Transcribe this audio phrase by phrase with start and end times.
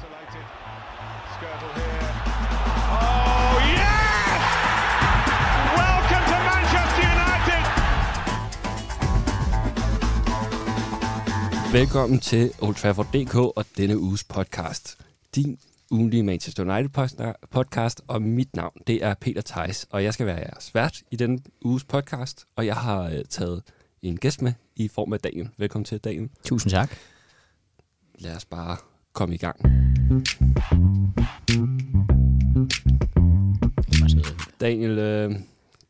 [0.00, 0.44] Isolated.
[1.34, 2.08] Skirtle here.
[3.00, 4.42] Oh, yes!
[5.80, 7.62] Welcome to Manchester United!
[11.72, 14.98] Velkommen til Old Trafford DK og denne uges podcast.
[15.34, 15.58] Din
[15.90, 16.90] ugenlige Manchester United
[17.50, 21.16] podcast, og mit navn, det er Peter Theis, og jeg skal være jeres vært i
[21.16, 23.62] denne uges podcast, og jeg har øh, taget
[24.02, 25.48] en gæst med i form af Daniel.
[25.56, 26.30] Velkommen til, Daniel.
[26.44, 26.96] Tusind tak.
[28.18, 28.76] Lad os bare
[29.12, 29.56] komme i gang.
[34.60, 35.30] Daniel, øh,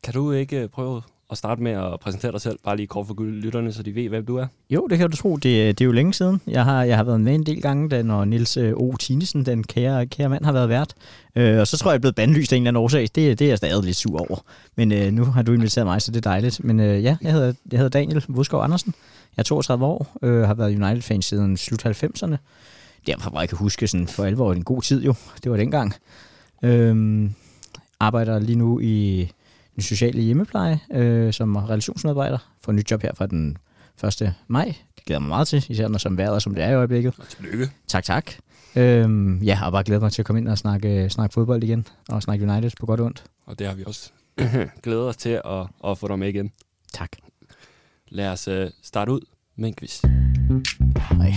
[0.03, 3.07] kan du ikke øh, prøve at starte med at præsentere dig selv, bare lige kort
[3.07, 4.47] for lytterne, så de ved, hvem du er?
[4.69, 5.35] Jo, det kan du tro.
[5.35, 6.41] Det, øh, det er jo længe siden.
[6.47, 8.95] Jeg har, jeg har været med en del gange, da når Nils øh, O.
[8.95, 10.93] Tinesen, den kære, kære mand, har været vært.
[11.35, 13.01] Øh, og så tror jeg, jeg er blevet bandlyst af en eller anden årsag.
[13.01, 14.39] Det, det er jeg stadig lidt sur over.
[14.75, 16.63] Men øh, nu har du inviteret mig, så det er dejligt.
[16.63, 18.93] Men øh, ja, jeg hedder, jeg hedder Daniel Vudskov Andersen.
[19.37, 22.35] Jeg er 32 år, øh, har været United-fan siden slut 90'erne.
[23.07, 25.15] Derfor hvor jeg kan huske sådan for alvor en god tid jo.
[25.43, 25.93] Det var dengang.
[26.63, 27.29] Øh,
[27.99, 29.27] arbejder lige nu i
[29.75, 32.37] den sociale hjemmepleje øh, som relationsmedarbejder.
[32.61, 33.57] Får nyt job her fra den
[34.03, 34.33] 1.
[34.47, 34.75] maj.
[34.95, 37.13] Det glæder mig meget til, især når som vejret, som det er i øjeblikket.
[37.29, 37.69] Tillykke.
[37.87, 38.31] Tak, tak.
[38.75, 41.87] Øhm, ja, og bare glæder mig til at komme ind og snakke, snakke fodbold igen,
[42.09, 43.23] og snakke United på godt og ondt.
[43.45, 44.11] Og det har vi også
[44.83, 46.51] glædet os til at, at få dig med igen.
[46.93, 47.11] Tak.
[48.07, 49.21] Lad os øh, starte ud
[49.55, 50.01] med en quiz.
[51.09, 51.33] Hej.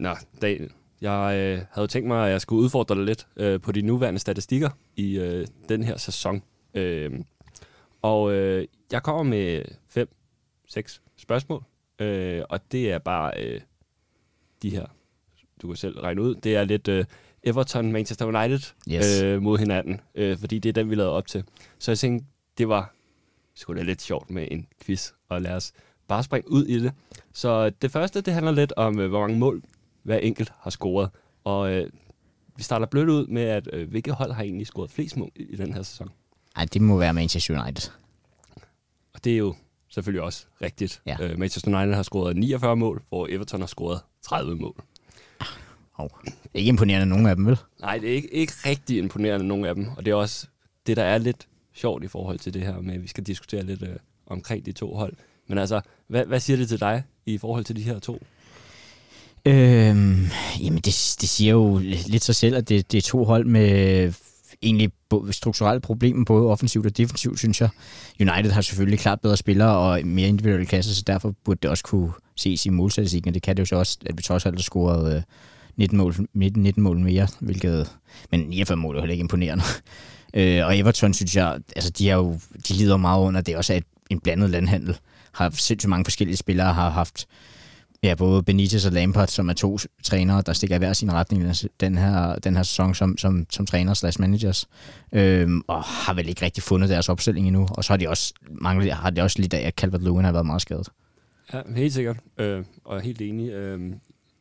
[0.00, 0.70] Nå, Daniel.
[1.00, 4.20] Jeg øh, havde tænkt mig, at jeg skulle udfordre dig lidt øh, på de nuværende
[4.20, 6.42] statistikker i øh, den her sæson.
[6.74, 7.10] Øh,
[8.02, 10.08] og øh, jeg kommer med fem,
[10.68, 11.62] seks spørgsmål,
[11.98, 13.60] øh, og det er bare øh,
[14.62, 14.86] de her,
[15.62, 17.04] du kan selv regne ud, det er lidt øh,
[17.42, 19.22] Everton, Manchester United Yes.
[19.22, 21.44] øh, mod hinanden, øh, fordi det er den, vi lavede op til.
[21.78, 22.26] Så jeg tænkte,
[22.58, 22.94] det var
[23.54, 25.72] sgu da lidt sjovt med en quiz, og lad os
[26.08, 26.92] bare springe ud i det.
[27.32, 29.62] Så det første, det handler lidt om, øh, hvor mange mål
[30.02, 31.10] hver enkelt har scoret.
[31.44, 31.90] Og øh,
[32.56, 35.56] vi starter blødt ud med, at øh, hvilket hold har egentlig scoret flest mål i,
[35.56, 36.10] den her sæson.
[36.56, 37.90] Ej, det må være Manchester United.
[39.14, 39.54] Og det er jo
[39.88, 41.02] selvfølgelig også rigtigt.
[41.06, 41.16] Ja.
[41.20, 44.84] Øh, Manchester United har scoret 49 mål, hvor Everton har scoret 30 mål.
[45.98, 46.08] Oh.
[46.54, 47.58] Ikke imponerende nogen af dem, vel?
[47.80, 49.88] Nej, det er ikke, ikke rigtig imponerende, nogen af dem.
[49.96, 50.46] Og det er også
[50.86, 53.62] det, der er lidt sjovt i forhold til det her med, at vi skal diskutere
[53.62, 55.12] lidt øh, omkring de to hold.
[55.48, 58.22] Men altså, hvad, hvad siger det til dig i forhold til de her to?
[59.44, 60.26] Øhm,
[60.60, 64.12] jamen, det, det siger jo lidt sig selv, at det, det er to hold med
[64.62, 64.92] egentlig
[65.30, 67.68] strukturelle problemer, både offensivt og defensivt, synes jeg.
[68.20, 71.84] United har selvfølgelig klart bedre spillere og mere individuelle kasser, så derfor burde det også
[71.84, 74.54] kunne ses i målstatistikken, og det kan det jo så også, at vi trods alt
[74.54, 75.22] har scoret øh,
[75.76, 77.92] 19 mål, 19, 19 mål mere, hvilket,
[78.30, 79.64] men 49 mål er jo heller ikke imponerende.
[80.34, 82.38] Øh, og Everton, synes jeg, altså de, er jo,
[82.68, 84.98] de lider meget under, at det også er et, en blandet landhandel.
[85.38, 87.26] Har sindssygt mange forskellige spillere, har haft
[88.02, 91.54] ja, både Benitez og Lampard, som er to trænere, der stikker i hver sin retning
[91.80, 94.68] den- her, den her sæson som, som, som træner slash managers,
[95.12, 97.68] øhm, og har vel ikke rigtig fundet deres opstilling endnu.
[97.70, 100.46] Og så har de også manglet, har de også lidt af, at Calvert-Lewin har været
[100.46, 100.88] meget skadet.
[101.52, 102.16] Ja, helt sikkert.
[102.38, 103.50] Øh, og jeg er helt enig.
[103.50, 103.80] Øh,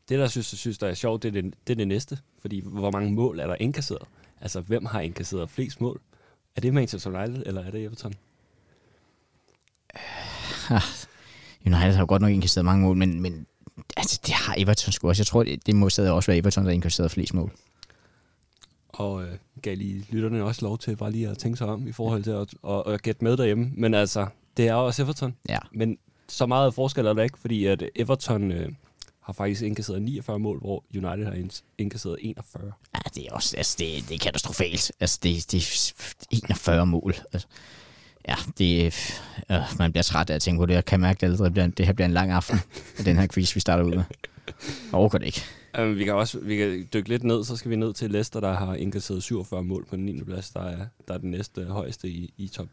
[0.10, 2.18] det, der synes, jeg synes, der er sjovt, det er det, det er det næste.
[2.42, 4.04] Fordi hvor mange mål er der indkasseret?
[4.42, 6.02] Altså, hvem har indkasseret flest mål?
[6.56, 8.14] Er det Manchester United, eller er det Everton?
[11.66, 13.46] United har jo godt nok indkasseret mange mål, men, men
[13.98, 15.22] altså, det har Everton sgu også.
[15.22, 17.52] Jeg tror, det, det må stadig også være Everton, der har indkasseret flest mål.
[18.90, 19.30] Og øh,
[19.62, 22.32] gav lige lytterne også lov til bare lige at tænke sig om i forhold til
[22.32, 23.72] at, at, at gætte med derhjemme.
[23.76, 24.28] Men altså,
[24.58, 25.36] det er også Everton.
[25.50, 25.60] Ja.
[25.72, 28.72] Men så meget forskel er der ikke, fordi at Everton øh,
[29.22, 32.72] har faktisk indkasseret 49 mål, hvor United har ind- indkasseret 41.
[32.96, 34.92] Ja, det er også, altså, det, det er katastrofalt.
[35.00, 37.16] Altså, det, det er 41 mål.
[37.34, 37.48] Altså,
[38.28, 38.86] ja, det,
[39.52, 40.74] øh, man bliver træt af at tænke på det.
[40.74, 42.60] Jeg kan mærke, at det, bliver, det her bliver en lang aften
[42.98, 44.04] af den her quiz, vi starter ud med.
[44.94, 45.42] Overgår det ikke.
[45.82, 48.40] Um, vi kan også vi kan dykke lidt ned, så skal vi ned til Leicester,
[48.40, 50.24] der har indkasseret 47 mål på den 9.
[50.24, 50.50] plads.
[50.50, 52.68] Der er, der er den næste øh, højeste i, i top.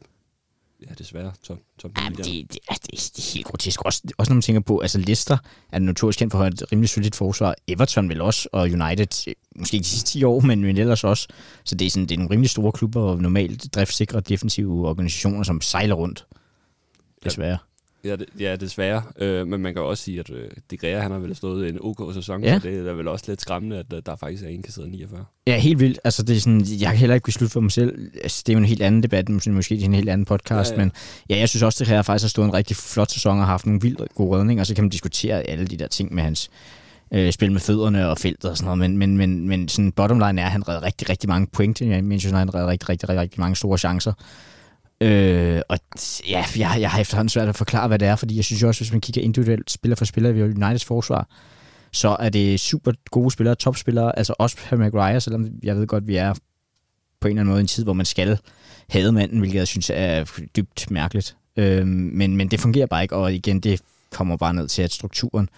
[0.88, 2.22] Ja, desværre top, top Ja, 9 men der.
[2.24, 3.82] det, det, altså, det, er- det er helt grotesk.
[3.82, 5.38] Også, også når man tænker på, altså Leicester
[5.72, 7.54] er notorisk kendt for at have et rimelig solidt forsvar.
[7.68, 11.28] Everton vil også, og United øh, måske de sidste 10 år, men, men ellers også.
[11.64, 15.42] Så det er, sådan, det er nogle rimelig store klubber og normalt driftsikre defensive organisationer,
[15.42, 16.26] som sejler rundt.
[17.24, 17.50] Desværre.
[17.50, 17.56] Ja,
[18.04, 19.02] det, ja desværre.
[19.18, 21.78] Øh, men man kan også sige, at øh, De Gea, han har vel stået en
[21.80, 22.58] OK sæson, Ja.
[22.60, 25.24] så det er vel også lidt skræmmende, at øh, der faktisk er indkasseret 49.
[25.46, 25.98] Ja, helt vildt.
[26.04, 27.98] Altså, det er sådan, jeg kan heller ikke beslutte for mig selv.
[28.22, 30.24] Altså, det er jo en helt anden debat, måske, måske det er en helt anden
[30.24, 30.80] podcast, Ja, ja, ja.
[30.80, 30.84] ja.
[30.84, 30.92] men
[31.30, 33.46] ja, jeg synes også, det her faktisk har stået en rigtig flot sæson og har
[33.52, 36.22] haft nogle vildt gode redninger, og så kan man diskutere alle de der ting med
[36.22, 36.50] hans
[37.14, 40.18] øh, spil med fødderne og feltet og sådan noget, men, men, men, men sådan bottom
[40.18, 43.08] line er, at han redder rigtig, rigtig mange point til Manchester United, redder rigtig, rigtig,
[43.08, 44.12] rigtig, rigtig mange store chancer.
[45.04, 45.78] Øh, og
[46.28, 48.68] ja, jeg, jeg har efterhånden svært at forklare, hvad det er, fordi jeg synes jo
[48.68, 51.28] også, hvis man kigger individuelt spiller for spiller ved Uniteds forsvar,
[51.92, 56.06] så er det super gode spillere, topspillere, altså også Harry Maguire, selvom jeg ved godt,
[56.06, 56.34] vi er
[57.20, 58.38] på en eller anden måde en tid, hvor man skal
[58.88, 60.24] have manden, hvilket jeg synes er
[60.56, 61.36] dybt mærkeligt.
[61.56, 63.80] Øh, men, men det fungerer bare ikke, og igen, det
[64.10, 65.48] kommer bare ned til, at strukturen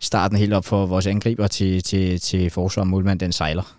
[0.00, 3.76] starten helt op for vores angriber til, til, til forsvar og målmand, den sejler.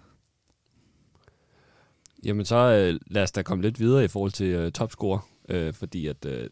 [2.25, 5.73] Jamen så øh, lad os da komme lidt videre i forhold til øh, topscorer, øh,
[5.73, 6.49] fordi at øh,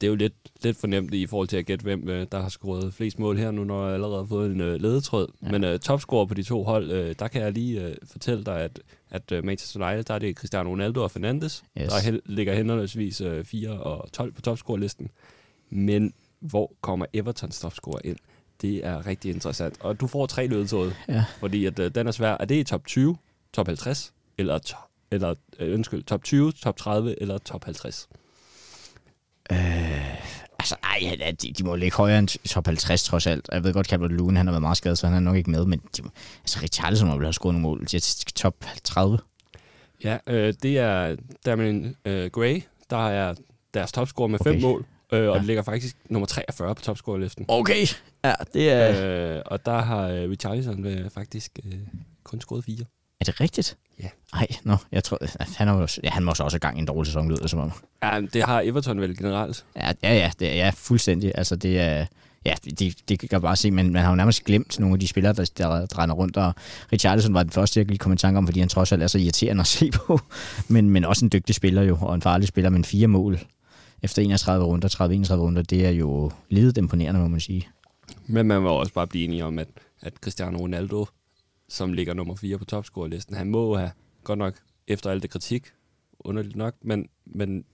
[0.00, 2.48] det er jo lidt, lidt fornemt i forhold til at gætte, hvem øh, der har
[2.48, 5.26] scoret flest mål her nu, når jeg allerede har fået en øh, ledetråd.
[5.42, 5.50] Ja.
[5.50, 8.60] Men øh, topscorer på de to hold, øh, der kan jeg lige øh, fortælle dig,
[8.60, 11.88] at, at øh, Manchester United, der er det Cristiano Ronaldo og Fernandes, yes.
[11.88, 15.10] der hel, ligger henholdsvis øh, 4 og 12 på topscorelisten.
[15.70, 18.16] Men hvor kommer Evertons topscorer ind?
[18.62, 19.76] Det er rigtig interessant.
[19.80, 21.24] Og du får tre ledetråd, ja.
[21.40, 22.36] fordi at, øh, den er svær.
[22.40, 23.16] Er det i top 20,
[23.52, 24.76] top 50, eller, to,
[25.10, 28.08] eller øh, undskyld, top 20, top 30 eller top 50?
[29.50, 30.14] Øh,
[30.58, 33.48] altså, ej, de, de må ligge højere end top 50 trods alt.
[33.52, 35.50] Jeg ved godt, Calvert Lune, han har været meget skadet, så han er nok ikke
[35.50, 36.02] med, men de,
[36.40, 38.02] altså, Richarlison må vel have scoret nogle mål til
[38.34, 39.18] top 30.
[40.04, 41.16] Ja, øh, det er
[41.46, 43.34] Damien øh, Gray, der er
[43.74, 44.52] deres topscorer med okay.
[44.52, 45.38] fem mål, øh, og ja.
[45.38, 47.44] det ligger faktisk nummer 43 på topscorerlisten.
[47.48, 47.86] Okay,
[48.24, 49.36] ja, det er...
[49.36, 51.78] Øh, og der har øh, Richarlison øh, faktisk øh,
[52.24, 52.84] kun scoret fire.
[53.20, 53.76] Er det rigtigt?
[54.02, 54.08] Ja.
[54.34, 55.18] Nej, nå, jeg tror,
[55.58, 57.50] han, er også, ja, han må også have gang i en dårlig sæson, lyder det
[57.50, 57.72] som om.
[58.02, 59.64] Ja, det har Everton vel generelt.
[59.76, 61.32] Ja, ja, ja, det er ja, fuldstændig.
[61.34, 62.06] Altså, det er,
[62.44, 65.00] ja, det, det kan jeg bare se, men man har jo nærmest glemt nogle af
[65.00, 66.52] de spillere, der, der drænder rundt, og
[66.92, 69.06] Richarlison var den første, jeg lige kom i tanke om, fordi han trods alt er
[69.06, 70.20] så irriterende at se på,
[70.68, 73.38] men, men også en dygtig spiller jo, og en farlig spiller, men fire mål
[74.02, 74.88] efter 31 runder,
[75.34, 77.68] 30-31 runder, det er jo lidt imponerende, må man sige.
[78.26, 79.68] Men man må også bare blive enige om, at,
[80.00, 81.06] at Cristiano Ronaldo
[81.74, 83.34] som ligger nummer 4 på topscore-listen.
[83.36, 83.90] Han må have,
[84.24, 84.54] godt nok
[84.86, 85.66] efter alt det kritik,
[86.20, 87.64] underligt nok, men, men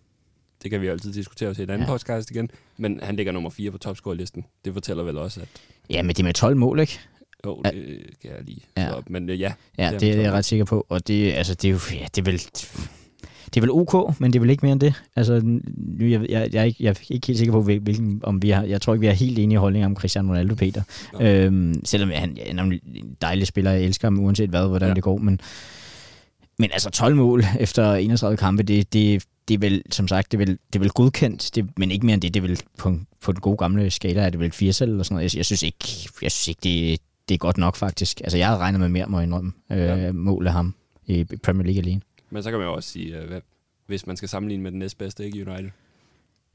[0.63, 1.93] det kan vi altid diskutere til et andet ja.
[1.93, 4.45] podcast igen, men han ligger nummer 4 på topscore-listen.
[4.65, 5.49] Det fortæller vel også, at...
[5.91, 7.01] Ja, men det er med 12 mål, ikke?
[7.47, 8.93] Jo, det kan jeg lige ja.
[8.93, 9.53] op, men øh, ja.
[9.79, 12.07] Ja, det, det er jeg ret sikker på, og det, altså, det er jo, ja,
[12.15, 12.41] det er vel
[13.55, 15.03] det er vel ok, men det er vel ikke mere end det.
[15.17, 18.43] Altså, nu, jeg, jeg, jeg, er ikke, jeg er ikke helt sikker på, hvilken, om
[18.43, 20.83] vi har, jeg tror ikke, vi er helt enige i holdninger om Cristiano Ronaldo, Peter.
[21.21, 22.81] Øhm, selvom han, han er en
[23.23, 24.95] dejlig spiller, jeg elsker ham uanset hvad, hvordan ja.
[24.95, 25.41] det går, men,
[26.59, 30.41] men altså 12 mål efter 31 kampe, det, det, det er vel, som sagt, det
[30.41, 32.35] er vel, det er vel godkendt, det, men ikke mere end det.
[32.35, 35.15] Det er vel på, på den gode gamle skala, er det vel 4 eller sådan
[35.15, 35.35] noget.
[35.35, 38.21] Jeg, jeg synes ikke, jeg synes ikke det, det er godt nok faktisk.
[38.21, 40.13] Altså, jeg havde regnet med mere, må jeg indrømme, øh, ja.
[40.13, 40.75] mål af ham
[41.07, 42.01] i Premier League alene.
[42.31, 43.37] Men så kan man jo også sige, uh,
[43.87, 45.71] hvis man skal sammenligne med den næstbedste, ikke United?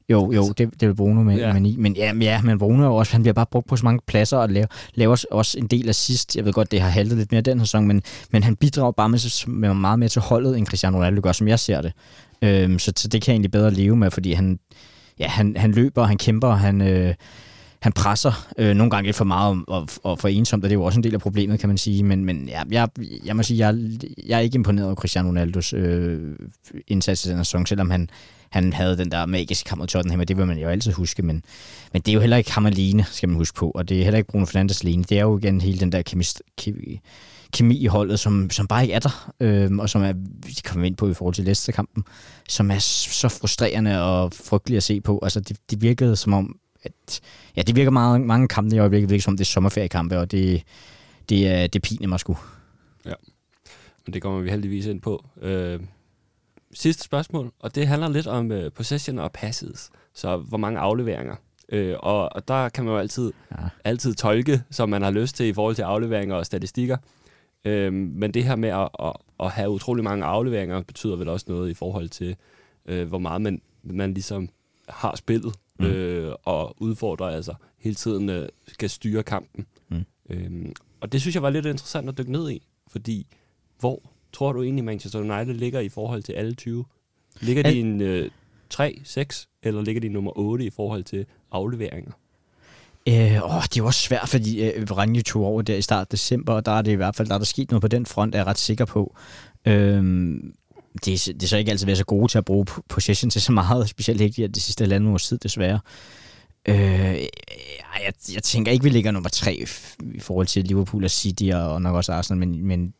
[0.08, 1.52] Jo, jo, det, det vil Bruno med, ja.
[1.52, 4.00] men, men, ja, ja, men Bruno er også, han bliver bare brugt på så mange
[4.06, 6.36] pladser og laver, laver også en del af sidst.
[6.36, 9.08] Jeg ved godt, det har haltet lidt mere den sæson, men, men han bidrager bare
[9.08, 11.92] med, med meget mere til holdet, end Cristiano Ronaldo gør, som jeg ser det.
[12.42, 14.58] Øhm, så, så det kan jeg egentlig bedre leve med, fordi han,
[15.18, 17.14] ja, han, han løber, han kæmper, han, øh,
[17.86, 20.78] han presser øh, nogle gange lidt for meget og, og for ensomt, og det er
[20.78, 22.02] jo også en del af problemet, kan man sige.
[22.02, 22.88] Men, men ja, jeg,
[23.24, 23.78] jeg må sige, jeg,
[24.26, 26.36] jeg er ikke imponeret over Cristiano Ronaldos øh,
[26.86, 28.10] indsats i den sæson, selvom han,
[28.50, 31.22] han havde den der magiske kamp mod Tottenham, og det vil man jo altid huske,
[31.22, 31.44] men,
[31.92, 34.02] men det er jo heller ikke ham alene, skal man huske på, og det er
[34.02, 35.04] heller ikke Bruno Fernandes alene.
[35.04, 36.24] Det er jo igen hele den der kemi,
[36.58, 37.00] kemi,
[37.52, 40.12] kemi i holdet, som, som bare ikke er der, øh, og som er,
[40.46, 42.04] vi kommer ind på i forhold til Leicester-kampen,
[42.48, 45.20] som er så frustrerende og frygtelig at se på.
[45.22, 47.20] Altså, det, det virkede som om, at
[47.56, 50.62] ja, det virker meget, mange kampe i øjeblikket, virker som det er sommerferiekampe, og det,
[51.28, 52.36] det, er, det piner mig sgu.
[53.06, 53.14] Ja,
[54.06, 55.24] men det kommer vi heldigvis ind på.
[55.42, 55.80] Øh,
[56.72, 59.90] sidste spørgsmål, og det handler lidt om uh, possession og passes.
[60.14, 61.36] Så hvor mange afleveringer.
[61.68, 63.68] Øh, og, og der kan man jo altid, ja.
[63.84, 66.96] altid tolke, som man har lyst til i forhold til afleveringer og statistikker.
[67.64, 71.46] Øh, men det her med at, at, at have utrolig mange afleveringer, betyder vel også
[71.48, 72.36] noget i forhold til,
[72.86, 74.48] øh, hvor meget man, man ligesom
[74.88, 75.86] har spillet mm.
[75.86, 79.66] øh, og udfordrer altså hele tiden øh, skal styre kampen.
[79.88, 80.04] Mm.
[80.30, 83.26] Øhm, og det synes jeg var lidt interessant at dykke ned i, fordi
[83.80, 84.02] hvor
[84.32, 86.84] tror du egentlig Manchester United ligger i forhold til alle 20?
[87.40, 88.30] Ligger de i en øh,
[88.70, 92.12] 3, 6, eller ligger de nummer 8 i forhold til afleveringer?
[93.08, 96.00] Øh, åh, det er jo også svært, fordi øh, Renje tog over der i start
[96.00, 97.88] af december, og der er det i hvert fald, der er der sket noget på
[97.88, 99.16] den front, er jeg ret sikker på.
[99.66, 100.54] Øhm,
[101.04, 103.42] det, er, det er så ikke altid været så gode til at bruge possession til
[103.42, 105.80] så meget, specielt ikke i det sidste halvandet års tid, desværre.
[106.68, 106.76] Øh,
[108.04, 109.64] jeg, jeg tænker ikke, vi ligger nummer tre
[110.14, 112.94] i forhold til Liverpool og City og nok også Arsenal, men, men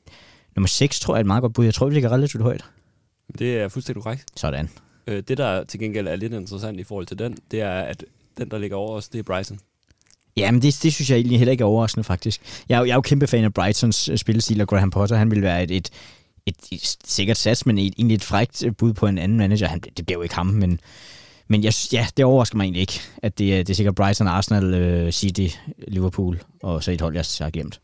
[0.56, 1.64] nummer 6 tror jeg er et meget godt bud.
[1.64, 2.64] Jeg tror, vi ligger relativt højt.
[3.38, 4.24] Det er fuldstændig korrekt.
[4.36, 4.68] Sådan.
[5.06, 8.04] Øh, det, der til gengæld er lidt interessant i forhold til den, det er, at
[8.38, 9.58] den, der ligger over os, det er Bryson.
[10.36, 12.40] Ja, men det, det synes jeg egentlig heller ikke er overraskende, faktisk.
[12.68, 15.42] Jeg, jeg er jo kæmpe fan af Brightons øh, spillestil, og Graham Potter, han vil
[15.42, 15.90] være et, et,
[16.46, 19.66] et, et sikkert sats, men et, egentlig et frækt bud på en anden manager.
[19.68, 20.80] Han, det bliver jo ikke ham, men,
[21.48, 24.26] men jeg, ja, det overrasker mig egentlig ikke, at det, er- det er sikkert Brighton,
[24.26, 25.46] Arsenal, øh, City,
[25.88, 27.80] Liverpool, og så et hold, jeg har glemt.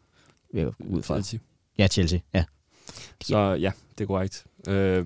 [0.54, 1.14] Jeg gå Ud fra.
[1.14, 1.40] Chelsea.
[1.78, 2.44] Ja, Chelsea, ja.
[3.24, 4.44] Så ja, det er korrekt.
[4.68, 5.04] Øh,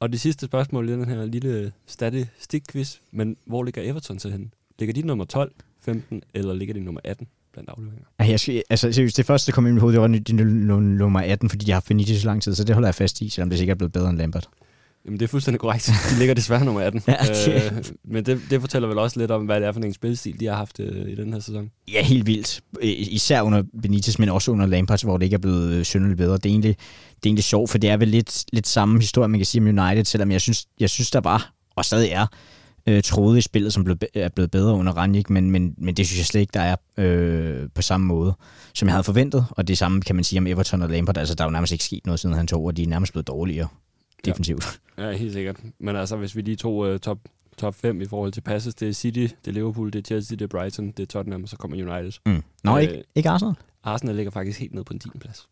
[0.00, 4.50] og det sidste spørgsmål i den her lille statistik-quiz, men hvor ligger Everton så henne?
[4.78, 7.26] Ligger de nummer 12, 15, eller ligger de nummer 18
[7.56, 8.06] blandt afleveringer?
[8.18, 10.80] Ej, Jeg skal, altså, seriøst, det første, der kom ind i mit hoved, det var
[10.80, 13.20] nummer 18, fordi de har haft Benitez så lang tid, så det holder jeg fast
[13.20, 14.48] i, selvom det sikkert er blevet bedre end Lampard.
[15.04, 15.90] Jamen, det er fuldstændig korrekt.
[16.10, 17.02] De ligger desværre nummer 18.
[17.08, 17.14] Ja,
[17.46, 19.92] det- øh, men det, det fortæller vel også lidt om, hvad det er for en
[19.94, 21.70] spilstil, de har haft øh, i den her sæson.
[21.92, 22.60] Ja, helt vildt.
[22.82, 26.18] Øh, Især under Benitez, men også under Lampard, hvor det ikke er blevet øh, synderligt
[26.18, 26.32] bedre.
[26.36, 26.76] Det er egentlig,
[27.08, 29.60] det er egentlig sjovt, for det er vel lidt, lidt samme historie, man kan sige
[29.70, 32.26] om United, selvom jeg synes, jeg synes der var, og stadig er,
[32.86, 36.06] øh, troede i spillet, som blev, er blevet bedre under Ranjik, men, men, men det
[36.06, 38.34] synes jeg slet ikke, der er øh, på samme måde,
[38.74, 39.46] som jeg havde forventet.
[39.50, 41.16] Og det samme kan man sige om Everton og Lampard.
[41.16, 42.72] Altså, der er jo nærmest ikke sket noget, siden han tog over.
[42.72, 43.68] De er nærmest blevet dårligere
[44.24, 44.80] defensivt.
[44.98, 45.56] Ja, helt sikkert.
[45.80, 47.18] Men altså, hvis vi lige tog øh, top,
[47.58, 50.36] top 5 i forhold til passes, det er City, det er Liverpool, det er Chelsea,
[50.36, 52.12] det er Brighton, det er Tottenham, og så kommer United.
[52.26, 52.42] Mm.
[52.64, 53.54] Nå, Øh, ikke, ikke Arsenal?
[53.84, 55.08] Arsenal ligger faktisk helt nede på en 10.
[55.20, 55.48] plads.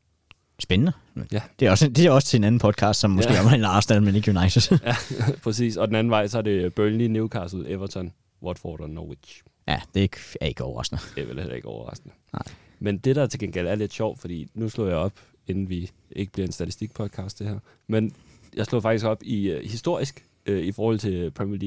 [0.59, 0.93] Spændende.
[1.33, 1.41] Ja.
[1.61, 3.41] Det er, også, det er også til en anden podcast, som måske Ja.
[3.41, 4.79] omhandler Arsenal, men ikke United.
[4.87, 4.97] Ja,
[5.43, 5.77] præcis.
[5.77, 9.43] Og den anden vej, så er det Burnley, Newcastle, Everton, Watford og Norwich.
[9.69, 11.03] ja, det er ikke, er ikke overraskende.
[11.15, 12.15] Det er vel heller ikke overraskende.
[12.33, 12.43] Nej.
[12.79, 15.13] Men det, der til gengæld er lidt sjovt, fordi nu slår jeg op,
[15.47, 17.59] inden vi ikke bliver en statistikpodcast det her,
[17.89, 18.13] men
[18.57, 21.59] jeg slår faktisk op i uh, historisk uh, i forhold til Premier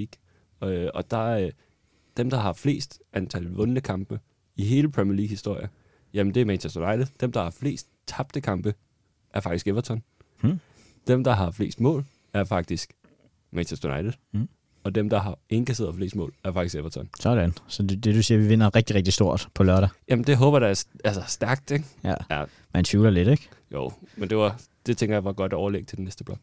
[0.62, 0.84] League.
[0.86, 1.52] Uh, og der er uh,
[2.18, 4.20] dem, der har flest antal vundne kampe
[4.56, 5.70] i hele Premier League-historie,
[6.18, 7.08] jamen det er Manchester United.
[7.20, 8.74] Dem, der har flest tabte kampe,
[9.34, 10.04] er faktisk Everton.
[10.42, 10.60] Hmm.
[11.08, 12.94] Dem, der har flest mål, er faktisk
[13.52, 14.14] Manchester United.
[14.32, 14.50] Hmm.
[14.84, 17.10] Og dem, der har indkasseret flest mål, er faktisk Everton.
[17.20, 17.54] Sådan.
[17.68, 19.90] Så det, det du siger, vi vinder rigtig, rigtig stort på lørdag.
[20.10, 21.86] Jamen, det håber jeg, er altså, stærkt, ikke?
[22.04, 22.16] Ja.
[22.30, 22.44] Ja.
[22.74, 23.50] Man tvivler lidt, ikke?
[23.74, 26.40] Jo, men det var, det tænker jeg var godt overlæg til den næste blok.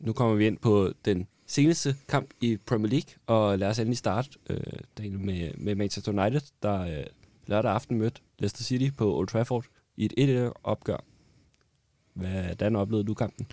[0.00, 3.98] Nu kommer vi ind på den seneste kamp i Premier League, og lad os endelig
[3.98, 4.60] starte øh,
[4.98, 7.04] dagen med, med Manchester United, der øh,
[7.46, 9.64] lørdag aften mødte Leicester City på Old Trafford
[9.96, 11.04] i et 1 opgør.
[12.14, 13.46] Hvordan oplevede du kampen?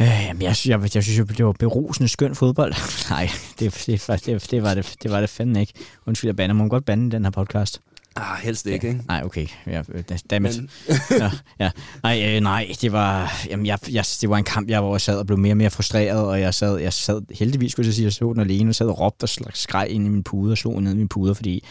[0.00, 2.74] Øh, jamen, jeg, jeg, jeg, synes jo, det var berusende skøn fodbold.
[3.10, 5.72] Nej, det, det, det, det, det, var det, det var det fandme ikke.
[6.06, 6.54] Undskyld, jeg bander.
[6.54, 7.80] Må man godt bande den her podcast?
[8.16, 9.00] Ah, helst ikke, ikke?
[9.08, 9.46] Nej, okay.
[9.66, 10.56] Ja, øh, dammit.
[10.56, 10.70] Men,
[11.20, 11.70] ja, ja.
[12.02, 15.00] Nej, øh, nej, det var, jamen, jeg, jeg, det var en kamp, jeg, hvor jeg
[15.00, 17.94] sad og blev mere og mere frustreret, og jeg sad, jeg sad heldigvis, skulle jeg
[17.94, 20.52] sige, jeg så den alene, og sad og råbte og skreg ind i min pude
[20.52, 21.64] og slog ned i min pude, fordi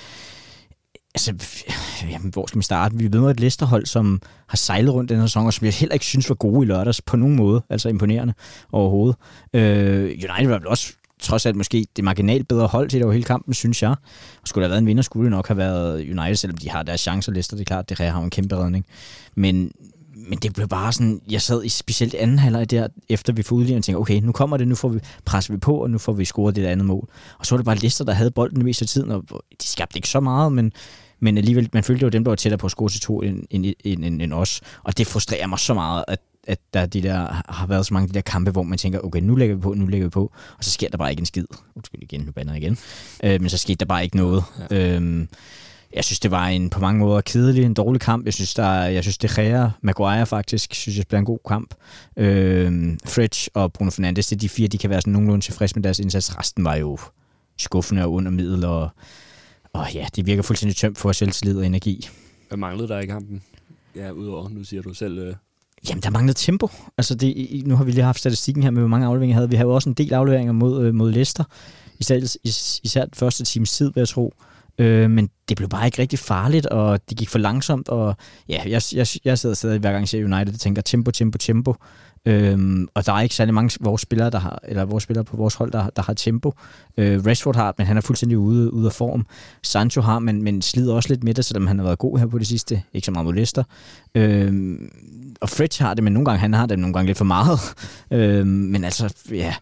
[1.15, 1.33] altså,
[2.09, 2.95] jamen, hvor skal vi starte?
[2.95, 5.93] Vi møder et Leicester-hold, som har sejlet rundt den her sæson, og som jeg heller
[5.93, 8.33] ikke synes var gode i lørdags på nogen måde, altså imponerende
[8.71, 9.15] overhovedet.
[9.53, 10.93] Øh, United var vel også
[11.23, 13.89] trods alt måske det marginalt bedre hold til det over hele kampen, synes jeg.
[14.41, 16.69] Og skulle der have været en vinder, skulle det nok have været United, selvom de
[16.69, 17.55] har deres chancer lister.
[17.57, 18.85] Det er klart, det har en kæmpe redning.
[19.35, 19.71] Men,
[20.29, 23.55] men det blev bare sådan, jeg sad i specielt anden halvleg der, efter vi får
[23.55, 25.97] udlignet, og tænkte, okay, nu kommer det, nu får vi, presser vi på, og nu
[25.97, 27.09] får vi scoret det andet mål.
[27.39, 29.23] Og så var det bare Lister, der havde bolden det meste af tiden, og
[29.61, 30.71] de skabte ikke så meget, men,
[31.19, 33.43] men alligevel, man følte jo dem, der var tættere på at score til to end,
[33.49, 34.61] end, end, end, end os.
[34.83, 38.03] Og det frustrerer mig så meget, at at der, de der, har været så mange
[38.03, 40.09] af de der kampe, hvor man tænker, okay, nu lægger vi på, nu lægger vi
[40.09, 41.45] på, og så sker der bare ikke en skid.
[41.75, 42.77] Undskyld igen, nu bander jeg igen.
[43.23, 44.43] Øh, men så skete der bare ikke noget.
[44.71, 44.95] Ja.
[44.95, 45.29] Øhm,
[45.93, 48.25] jeg synes, det var en på mange måder kedelig, en dårlig kamp.
[48.25, 51.75] Jeg synes, der, jeg synes det Gea, Maguire faktisk, synes jeg, bliver en god kamp.
[52.17, 55.75] Øhm, Fridge og Bruno Fernandes, det er de fire, de kan være sådan nogenlunde tilfredse
[55.75, 56.37] med deres indsats.
[56.37, 56.97] Resten var jo
[57.57, 58.89] skuffende og under middel, og,
[59.73, 62.09] og ja, det virker fuldstændig tømt for selvtillid og energi.
[62.47, 63.41] hvad manglede der i kampen?
[63.95, 65.35] Ja, udover, nu siger du selv, øh,
[65.89, 66.67] Jamen, der manglede tempo.
[66.97, 69.49] Altså, det, nu har vi lige haft statistikken her med, hvor mange afleveringer havde.
[69.49, 71.43] Vi havde jo også en del afleveringer mod, øh, mod Leicester.
[71.99, 74.33] Især, is- især den første times tid, vil jeg tro.
[74.77, 77.89] Øh, men det blev bare ikke rigtig farligt, og det gik for langsomt.
[77.89, 78.15] Og
[78.49, 81.37] ja, jeg, jeg, jeg sidder stadig hver gang jeg ser United og tænker tempo, tempo,
[81.37, 81.75] tempo.
[82.25, 85.37] Øhm, og der er ikke særlig mange vores spillere, der har, eller vores spillere på
[85.37, 86.53] vores hold, der, der har tempo.
[86.97, 89.25] Øh, Rashford har, men han er fuldstændig ude, ude af form.
[89.63, 92.25] Sancho har, men, men slider også lidt med det, selvom han har været god her
[92.27, 92.81] på det sidste.
[92.93, 93.63] Ikke så meget mod Leicester.
[94.15, 94.89] Øhm,
[95.43, 97.59] og Fritz har det, men nogle gange han har det, nogle gange lidt for meget.
[98.11, 99.53] øhm, men altså, ja.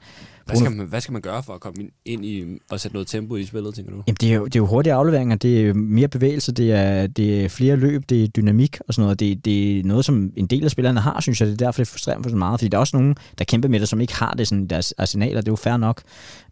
[0.46, 3.08] hvad skal, man, hvad skal man gøre for at komme ind- i og sætte noget
[3.08, 4.04] tempo i spillet, tænker du?
[4.08, 7.08] Jamen, det er, jo, det er jo hurtige afleveringer, det er mere bevægelse, det er,
[7.08, 9.20] det er flere løb, det er dynamik og sådan noget.
[9.20, 11.48] Det, det er noget, som en del af spillerne har, synes jeg.
[11.48, 12.60] Det er derfor, det frustrerer mig så meget.
[12.60, 14.68] Fordi der er også nogen, der kæmper med det, som ikke har det sådan i
[14.68, 15.42] deres arsenaler.
[15.42, 16.02] Det er jo fair nok.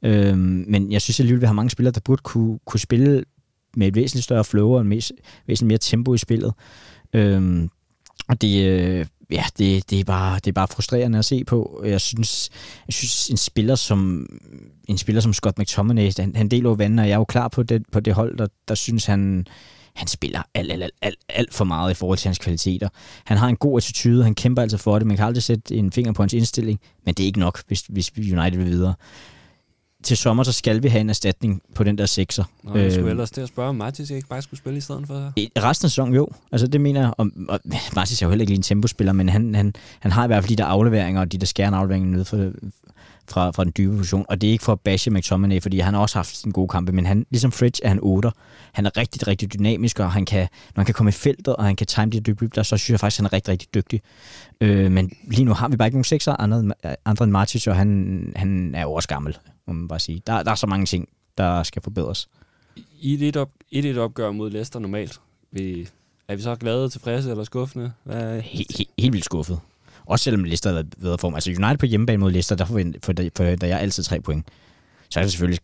[0.04, 3.24] Øhm, men jeg synes alligevel, vi har mange spillere, der burde kunne, kunne spille
[3.78, 5.12] med et væsentligt større flow og en væs-
[5.48, 6.54] væsentligt mere tempo i spillet.
[7.14, 7.70] Øhm,
[8.28, 11.84] og det, øh, ja, det, det, er bare, det er bare frustrerende at se på.
[11.86, 12.50] Jeg synes,
[12.88, 14.28] jeg synes en spiller som
[14.88, 17.48] en spiller som Scott McTominay, han, han deler jo vandene, og jeg er jo klar
[17.48, 19.48] på det, på det hold, der, der synes, han,
[19.96, 22.90] han spiller alt, alt, alt, alt, alt for meget i forhold til hans kvaliteter.
[23.26, 25.92] Han har en god attitude, han kæmper altså for det, man kan aldrig sætte en
[25.92, 28.94] finger på hans indstilling, men det er ikke nok, hvis, hvis United vil videre
[30.04, 32.44] til sommer, så skal vi have en erstatning på den der sekser.
[32.64, 34.82] Nå, jeg skulle øh, ellers til at spørge, om Martis ikke bare skulle spille i
[34.82, 35.34] stedet for?
[35.36, 36.28] I resten af sæsonen, jo.
[36.52, 37.14] Altså, det mener jeg.
[37.18, 37.60] Og, og
[37.96, 40.44] Martis er jo heller ikke lige en tempospiller, men han, han, han har i hvert
[40.44, 42.52] fald de der afleveringer, og de der skærende afleveringer nede for,
[43.28, 44.26] fra, fra den dybe position.
[44.30, 46.68] Og det er ikke for at bashe McTominay, fordi han har også haft en god
[46.68, 48.32] kampe, men han, ligesom Fridge er han 8.
[48.72, 51.64] Han er rigtig, rigtig dynamisk, og han kan, når han kan komme i feltet, og
[51.64, 53.74] han kan time de dybe der, så synes jeg faktisk, at han er rigtig, rigtig
[53.74, 54.02] dygtig.
[54.62, 56.74] Øh, men lige nu har vi bare ikke nogen sekser andre,
[57.06, 59.38] andre end Martis, og han, han er jo også gammel
[59.70, 60.22] må man bare sige.
[60.28, 62.30] Der, der er så mange ting, der skal forbedres.
[63.00, 65.20] I et, op, et, et opgør mod Leicester normalt,
[65.52, 65.88] vi,
[66.28, 67.92] er vi så glade, tilfredse eller skuffende?
[68.04, 68.42] Hvad?
[68.42, 69.60] He, he, helt vildt skuffet.
[70.06, 71.34] Også selvom Leicester har været form.
[71.36, 73.00] Altså United på hjemmebane mod Leicester, der forventer,
[73.36, 74.48] forventer jeg altid tre point.
[75.10, 75.60] Så er det selvfølgelig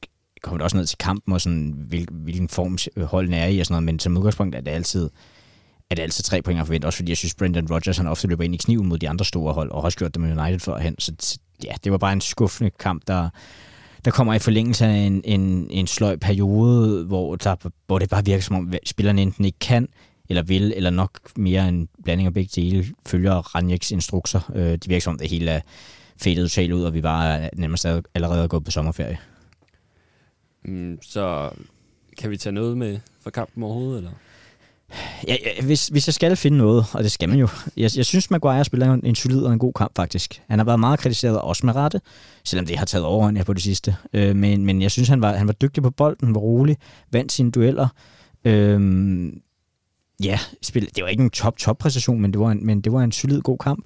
[0.46, 3.66] kommer det også ned til kampen og sådan, hvil, hvilken form holdene er i og
[3.66, 5.10] sådan noget, men som udgangspunkt er det altid,
[5.90, 8.28] er det altid tre point at forvente, også fordi jeg synes, Brendan Rodgers han ofte
[8.28, 10.60] løber ind i kniven mod de andre store hold, og også gjort det med United
[10.60, 13.30] førhen, så ja, det var bare en skuffende kamp, der,
[14.06, 18.26] der kommer i forlængelse af en, en, en sløj periode, hvor, der, hvor det bare
[18.26, 19.88] virker som om, spillerne enten ikke kan,
[20.30, 24.52] eller vil, eller nok mere en blanding af begge dele, følger Ranjeks instrukser.
[24.56, 25.62] Øh, det virker som om, det hele er
[26.18, 27.86] fedt totalt ud, og vi var nærmest
[28.16, 29.18] allerede gået på sommerferie.
[30.66, 31.50] Mm, så
[32.18, 34.12] kan vi tage noget med for kampen overhovedet, eller?
[35.28, 37.48] Ja, ja, hvis, hvis jeg skal finde noget, og det skal man jo.
[37.78, 40.42] Jeg, jeg synes, Maguire spiller en, en solid og en god kamp, faktisk.
[40.50, 42.02] Han har været meget kritiseret, også med rette,
[42.44, 43.96] selvom det har taget overhånd her på det sidste.
[44.14, 46.78] Øh, men, men jeg synes, han var, han var dygtig på bolden, var rolig,
[47.12, 47.88] vandt sine dueller.
[48.46, 49.34] Øh,
[50.24, 53.12] ja, spil, det var ikke en top-top-præstation, men, det var en, men det var en
[53.12, 53.86] solid, god kamp.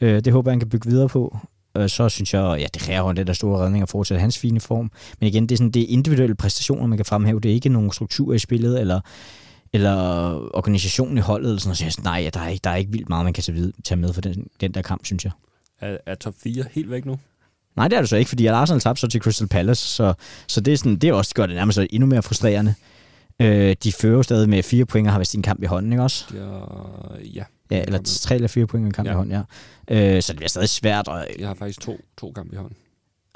[0.00, 1.38] Øh, det håber jeg, han kan bygge videre på.
[1.76, 4.60] Øh, så synes jeg, ja, det kræver det der store redning at fortsætte hans fine
[4.60, 4.90] form.
[5.20, 7.40] Men igen, det er, sådan, det er individuelle præstationer, man kan fremhæve.
[7.40, 9.00] Det er ikke nogen struktur i spillet, eller
[9.72, 9.94] eller
[10.56, 12.76] organisationen i holdet, eller sådan noget, så jeg sådan, nej, der er, ikke, der er
[12.76, 13.42] ikke vildt meget, man kan
[13.84, 15.32] tage med for den, den der kamp, synes jeg.
[15.80, 17.18] Er, er top 4 helt væk nu?
[17.76, 20.14] Nej, det er det så ikke, fordi Arsenal tabte så til Crystal Palace, så,
[20.46, 22.74] så det, er sådan, det er også godt det nærmest endnu mere frustrerende.
[23.40, 26.02] Øh, de fører stadig med fire point og har vist en kamp i hånden, ikke
[26.02, 26.24] også?
[26.34, 26.60] Ja,
[27.34, 27.44] ja.
[27.70, 29.12] Ja, eller tre eller fire point og en kamp ja.
[29.12, 29.44] i hånden,
[29.88, 30.16] ja.
[30.16, 31.08] Øh, så det bliver stadig svært.
[31.08, 32.76] Og, jeg har faktisk to, to kampe i hånden.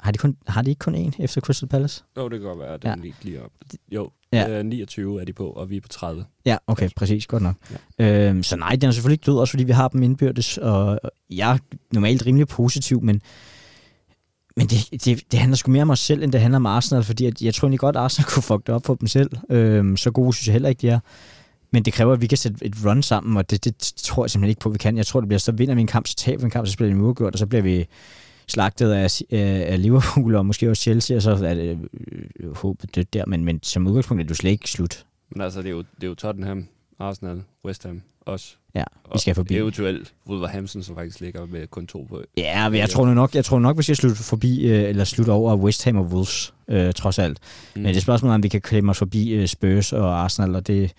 [0.03, 2.03] Har de, kun, har de ikke kun én efter Crystal Palace?
[2.17, 2.95] Jo, det kan godt være, at den ja.
[2.95, 3.51] lige, lige op.
[3.91, 4.61] Jo, ja.
[4.61, 6.25] 29 er de på, og vi er på 30.
[6.45, 7.55] Ja, okay, præcis, godt nok.
[7.99, 8.29] Ja.
[8.29, 10.99] Øhm, så nej, den er selvfølgelig ikke død, også fordi vi har dem indbyrdes, og
[11.29, 11.57] jeg er
[11.91, 13.21] normalt rimelig positiv, men,
[14.57, 17.03] men det, det, det handler sgu mere om os selv, end det handler om Arsenal,
[17.03, 19.29] fordi jeg, jeg tror egentlig godt, at Arsenal kunne fuck det op for dem selv.
[19.49, 20.99] Øhm, så gode synes jeg heller ikke, de er.
[21.71, 24.31] Men det kræver, at vi kan sætte et run sammen, og det, det tror jeg
[24.31, 24.97] simpelthen ikke på, at vi kan.
[24.97, 26.73] Jeg tror, det bliver, så vinder vi en kamp, så taber vi en kamp, så
[26.73, 27.87] spiller vi uafgjort, og så bliver vi
[28.47, 29.21] slagtet af,
[29.71, 31.79] af Liverpool og måske også Chelsea, og så er det
[32.39, 35.05] øh, håbet dødt der, men, men som udgangspunkt er du slet ikke slut.
[35.29, 36.67] Men altså, det er jo, det er jo Tottenham,
[36.99, 38.55] Arsenal, West Ham også.
[38.75, 39.57] Ja, vi skal forbi.
[39.57, 42.21] Eventuelt Wolverhampton, som faktisk ligger med kun to på.
[42.37, 45.29] Ja, men jeg tror nok, jeg tror nok, vi skal slutte forbi, øh, eller slutte
[45.29, 47.37] over West Ham og Wolves, øh, trods alt.
[47.75, 47.81] Mm.
[47.81, 50.67] Men det er spørgsmålet, om vi kan klemme os forbi øh, Spurs og Arsenal, og
[50.67, 50.91] det,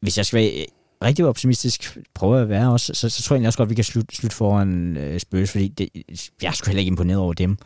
[0.00, 0.66] hvis jeg skal være
[1.02, 3.74] rigtig optimistisk prøver at være også, så, så tror jeg egentlig også godt, at vi
[3.74, 5.88] kan slutte slut foran øh, Spurs, fordi det,
[6.42, 7.56] jeg er sgu heller ikke imponeret over dem.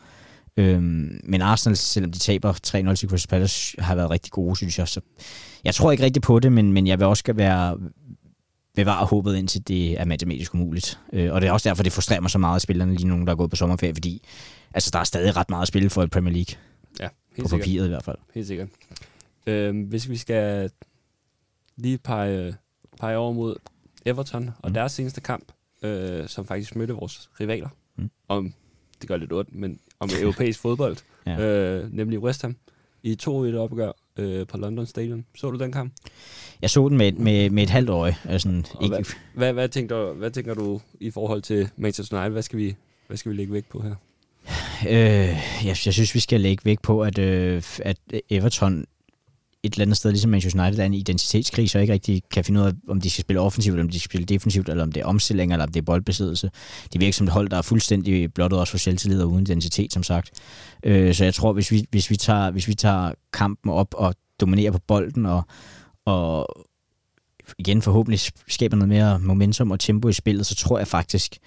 [0.57, 4.79] Øhm, men Arsenal, selvom de taber 3-0 til Crystal Palace, har været rigtig gode, synes
[4.79, 4.87] jeg.
[4.87, 5.01] Så
[5.63, 7.77] jeg tror ikke rigtig på det, men, men jeg vil også være
[8.75, 10.99] bevare håbet indtil det er matematisk umuligt.
[11.13, 13.27] Øh, og det er også derfor, det frustrerer mig så meget, at spillerne lige nogen,
[13.27, 14.27] der er gået på sommerferie, fordi
[14.73, 16.55] altså, der er stadig ret meget at spille for i Premier League.
[16.99, 17.85] Ja, helt På papiret sikkert.
[17.85, 18.17] i hvert fald.
[18.33, 18.67] Helt sikkert.
[19.47, 20.71] Øh, hvis vi skal
[21.77, 22.55] lige pege
[22.99, 23.55] pege over mod
[24.05, 24.73] Everton og mm.
[24.73, 25.51] deres seneste kamp,
[25.83, 27.69] øh, som faktisk mødte vores rivaler.
[27.95, 28.09] Mm.
[28.27, 28.53] Om,
[29.01, 31.39] det gør lidt ondt, men om europæisk fodbold, ja.
[31.39, 32.55] øh, nemlig West Ham,
[33.03, 35.25] i 2-1 opgør øh, på London Stadium.
[35.35, 35.93] Så du den kamp?
[36.61, 38.15] Jeg så den med, med, med et halvt øje.
[38.25, 38.49] Altså,
[38.81, 38.95] ikke...
[38.95, 42.31] hvad, hvad, hvad, tænker du, hvad tænker du i forhold til Manchester United?
[42.31, 42.75] Hvad skal vi,
[43.07, 43.95] hvad skal vi lægge vægt på her?
[44.87, 45.27] Øh,
[45.65, 47.97] jeg, jeg synes, vi skal lægge vægt på, at, øh, at
[48.29, 48.85] Everton
[49.63, 52.59] et eller andet sted, ligesom Manchester United er en identitetskrise, og ikke rigtig kan finde
[52.59, 54.91] ud af, om de skal spille offensivt, eller om de skal spille defensivt, eller om
[54.91, 56.51] det er omstilling, eller om det er boldbesiddelse.
[56.93, 59.93] Det virker som et hold, der er fuldstændig blottet også for selvtillid og uden identitet,
[59.93, 60.31] som sagt.
[60.83, 64.15] Øh, så jeg tror, hvis vi, hvis, vi tager, hvis vi tager kampen op og
[64.39, 65.43] dominerer på bolden, og,
[66.05, 66.47] og
[67.57, 71.37] igen forhåbentlig skaber noget mere momentum og tempo i spillet, så tror jeg faktisk,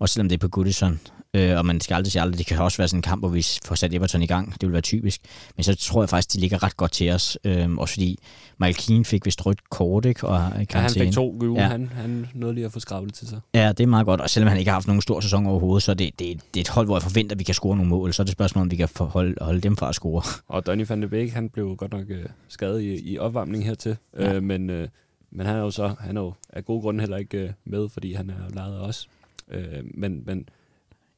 [0.00, 1.00] også selvom det er på Goodison,
[1.34, 3.28] Øh, og man skal aldrig sige aldrig, det kan også være sådan en kamp, hvor
[3.28, 4.52] vi får sat Everton i gang.
[4.52, 5.20] Det vil være typisk.
[5.56, 7.38] Men så tror jeg faktisk, de ligger ret godt til os.
[7.44, 8.18] Øh, også fordi
[8.58, 10.26] Michael Keane fik vist rødt kort, ikke?
[10.26, 11.62] Og ja, han fik to gule.
[11.62, 11.68] Ja.
[11.68, 13.40] Han, han nåede lige at få skrablet til sig.
[13.54, 14.20] Ja, det er meget godt.
[14.20, 16.60] Og selvom han ikke har haft nogen stor sæson overhovedet, så det, det, det er
[16.60, 18.12] et hold, hvor jeg forventer, at vi kan score nogle mål.
[18.12, 20.22] Så er det spørgsmål, om vi kan holde, holde dem fra at score.
[20.48, 23.96] Og Donny van de Beek, han blev godt nok øh, skadet i, i opvarmning hertil.
[24.18, 24.34] Ja.
[24.34, 24.88] Øh, men øh,
[25.32, 27.88] men han er jo så, han er jo af gode grunde heller ikke øh, med,
[27.88, 29.08] fordi han er lejet os.
[29.52, 30.44] Øh, men, men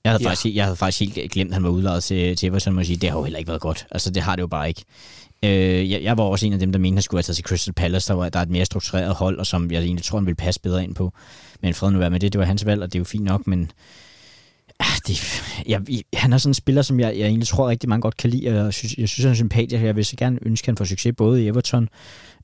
[0.05, 0.29] Jeg havde, Ja.
[0.29, 2.97] faktisk, jeg havde faktisk helt glemt, at han var udlejet til, til Everton, jeg sige.
[2.97, 3.87] Det har jo heller ikke været godt.
[3.91, 4.85] Altså, det har det jo bare ikke.
[5.45, 7.37] Øh, jeg, jeg, var også en af dem, der mente, at han skulle have taget
[7.37, 10.05] til Crystal Palace, der, var, der er et mere struktureret hold, og som jeg egentlig
[10.05, 11.13] tror, han ville passe bedre ind på.
[11.63, 13.25] Men fred nu være med det, det var hans valg, og det er jo fint
[13.25, 13.71] nok, men
[14.81, 15.81] ah, det, jeg,
[16.15, 18.49] han er sådan en spiller, som jeg, jeg egentlig tror rigtig mange godt kan lide,
[18.49, 20.69] og jeg synes, jeg synes han er sympatisk, og jeg vil så gerne ønske, at
[20.69, 21.89] han får succes både i Everton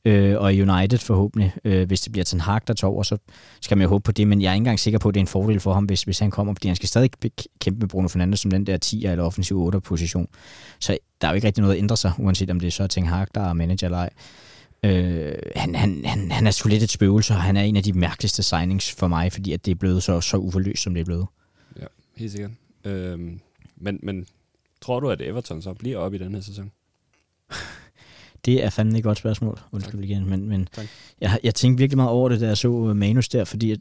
[0.05, 1.53] øh, og United forhåbentlig.
[1.65, 3.17] Øh, hvis det bliver Ten Hag, der tager over, så
[3.61, 5.21] skal man jo håbe på det, men jeg er ikke engang sikker på, at det
[5.21, 7.11] er en fordel for ham, hvis, hvis han kommer, fordi han skal stadig
[7.61, 10.29] kæmpe med Bruno Fernandes som den der 10'er eller offensiv 8 position.
[10.81, 12.87] Så der er jo ikke rigtig noget at ændre sig, uanset om det er så
[12.87, 14.11] Ten Hag, der er manager eller ej.
[14.85, 17.83] Øh, han, han, han, han er sgu lidt et spøgelse, og han er en af
[17.83, 21.01] de mærkeligste signings for mig, fordi at det er blevet så, så uforløst, som det
[21.01, 21.27] er blevet.
[21.81, 22.51] ja, helt sikkert.
[22.85, 23.19] Øh,
[23.77, 24.27] men, men
[24.81, 26.71] tror du, at Everton så bliver op i den her sæson?
[28.45, 30.87] Det er fandme et godt spørgsmål, undskyld igen, men, men Tak.
[31.21, 33.79] jeg, jeg tænkte virkelig meget over det, da jeg så manus der, fordi at,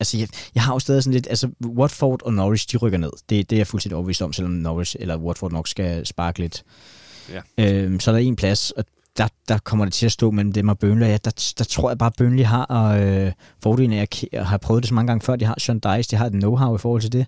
[0.00, 3.10] altså jeg, jeg har jo stadig sådan lidt, altså Watford og Norwich, de rykker ned.
[3.28, 6.64] Det, det er jeg fuldstændig overbevist om, selvom Norwich eller Watford nok skal sparke lidt.
[7.32, 7.40] Ja.
[7.58, 8.84] Øhm, så er der en plads, og
[9.16, 11.06] der, der kommer det til at stå mellem dem og Burnley.
[11.06, 13.32] Ja, der, der tror jeg bare, at Burnley har øh,
[13.62, 15.36] fordelen af at ke- har prøvet det så mange gange før.
[15.36, 17.26] De har Sean Dice, de har et know-how i forhold til det.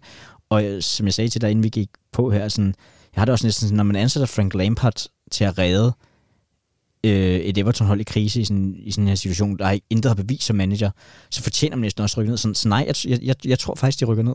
[0.50, 2.74] Og øh, som jeg sagde til dig, inden vi gik på her, sådan,
[3.14, 5.92] jeg har det også næsten sådan, når man ansætter Frank Lampard til at redde
[7.05, 10.14] øh, et Everton-hold i krise i sådan, i sådan her situation, der er intet har
[10.14, 10.90] bevis som manager,
[11.31, 12.38] så fortjener man næsten også at rykke ned.
[12.38, 14.35] Sådan, så nej, jeg, jeg, jeg tror faktisk, de rykker ned.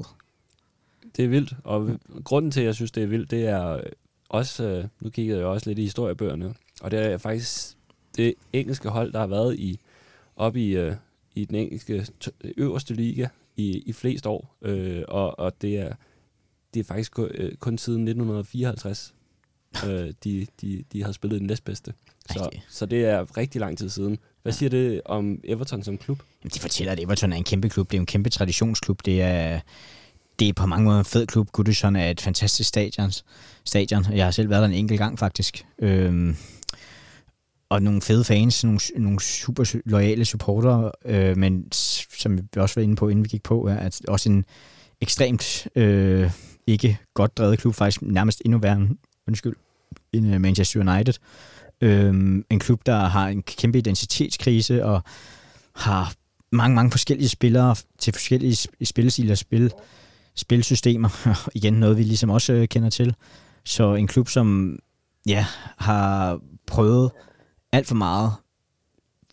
[1.18, 3.82] Det er vildt, og grunden til, at jeg synes, det er vildt, det er
[4.30, 7.78] også, øh, nu kiggede jeg også lidt i historiebøgerne, og det er faktisk
[8.18, 9.80] det engelske hold, der har været i
[10.36, 10.96] op i, øh,
[11.36, 12.08] i den engelske
[12.58, 15.94] øverste liga i, i flest år, øh, og, og det er
[16.76, 19.14] det er faktisk kun, øh, kun siden 1954,
[19.86, 21.94] øh, de, de, de har spillet den næstbedste.
[22.32, 24.18] Så, Ej, det- så det er rigtig lang tid siden.
[24.44, 26.20] Hvad siger det om Everton som klub?
[26.44, 27.92] Jamen, de fortæller, at Everton er en kæmpe klub.
[27.92, 29.06] Det er en kæmpe traditionsklub.
[29.06, 29.60] Det er,
[30.40, 31.52] det er på mange måder en fed klub.
[31.52, 33.12] Goodison er et fantastisk stadion.
[33.66, 34.06] stadion.
[34.14, 35.66] Jeg har selv været der en enkelt gang, faktisk.
[35.80, 36.36] Øhm,
[37.70, 42.84] og nogle fede fans, nogle, nogle super loyale supportere, øh, men som vi også var
[42.84, 44.46] inde på, inden vi gik på, er at også en
[45.02, 46.32] ekstremt øh,
[46.67, 48.89] ikke godt drevet klub, faktisk nærmest endnu værre
[49.28, 49.56] undskyld,
[50.13, 51.13] end øh, Manchester United.
[51.82, 55.04] Øhm, en klub, der har en kæmpe identitetskrise og
[55.75, 56.13] har
[56.51, 59.71] mange, mange forskellige spillere til forskellige spillestiler og spil,
[60.36, 61.28] spilsystemer.
[61.58, 63.15] Igen noget, vi ligesom også øh, kender til.
[63.63, 64.80] Så en klub, som
[65.28, 65.45] ja,
[65.78, 67.12] har prøvet
[67.71, 68.34] alt for meget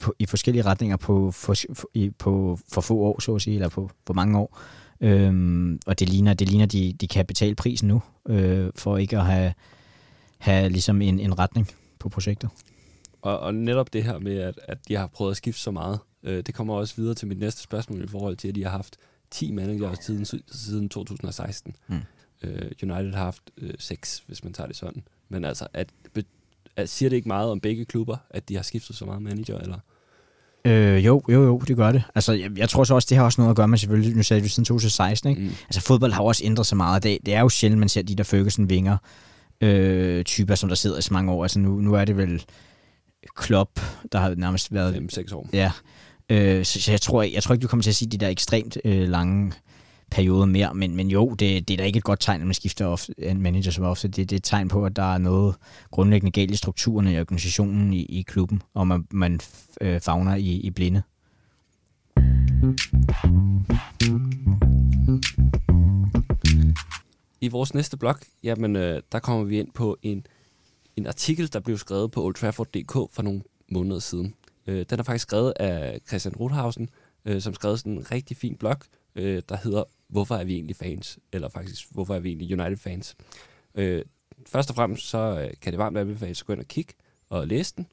[0.00, 3.54] på, i forskellige retninger på for, for, i, på for få år, så at sige,
[3.54, 4.58] eller på for mange år.
[5.02, 9.18] Øhm, og det ligner, det ligner de, de kan betale prisen nu, øh, for ikke
[9.18, 9.54] at have,
[10.38, 12.50] have ligesom en, en retning på projektet.
[13.22, 15.98] Og, og netop det her med, at, at de har prøvet at skifte så meget,
[16.22, 18.70] øh, det kommer også videre til mit næste spørgsmål i forhold til, at de har
[18.70, 18.96] haft
[19.30, 21.76] 10 managers siden, siden 2016.
[21.88, 22.00] Mm.
[22.42, 25.02] Øh, United har haft øh, 6, hvis man tager det sådan.
[25.28, 25.88] Men altså, at,
[26.76, 29.58] at, siger det ikke meget om begge klubber, at de har skiftet så meget manager,
[29.58, 29.78] eller?
[30.64, 32.02] Øh, jo, jo, jo, det gør det.
[32.14, 34.22] Altså, jeg, jeg tror så også, det har også noget at gøre med, selvfølgelig, nu
[34.22, 35.42] sagde vi siden 2016, ikke?
[35.42, 35.48] Mm.
[35.48, 37.02] Altså, fodbold har også ændret sig meget.
[37.02, 38.96] Det, det er jo sjældent, man ser de der Ferguson-vinger
[39.60, 41.44] øh, typer, som der sidder i så mange år.
[41.44, 42.44] Altså, nu, nu er det vel
[43.36, 43.80] Klopp,
[44.12, 44.94] der har nærmest været...
[45.18, 45.48] 5-6 år.
[45.52, 45.72] Ja,
[46.28, 48.28] øh, så, så jeg, tror, jeg tror ikke, du kommer til at sige de der
[48.28, 49.52] ekstremt øh, lange
[50.12, 52.54] perioder mere, men, men jo, det, det er da ikke et godt tegn, at man
[52.54, 54.08] skifter ofte, en manager så ofte.
[54.08, 55.54] Det, det er et tegn på, at der er noget
[55.90, 59.40] grundlæggende galt i strukturerne i organisationen i, i klubben, og man, man
[59.80, 61.02] øh, fagner i, i blinde.
[67.40, 70.26] I vores næste blog, jamen, øh, der kommer vi ind på en,
[70.96, 74.34] en artikel, der blev skrevet på oldtrafford.dk for nogle måneder siden.
[74.66, 76.88] Øh, den er faktisk skrevet af Christian Rothausen,
[77.24, 78.76] øh, som skrev sådan en rigtig fin blog,
[79.16, 81.18] øh, der hedder Hvorfor er vi egentlig fans?
[81.32, 83.16] Eller faktisk, hvorfor er vi egentlig United-fans?
[83.74, 84.02] Øh,
[84.46, 86.92] først og fremmest, så øh, kan det varmt anbefales at gå ind og kigge
[87.28, 87.86] og læse den.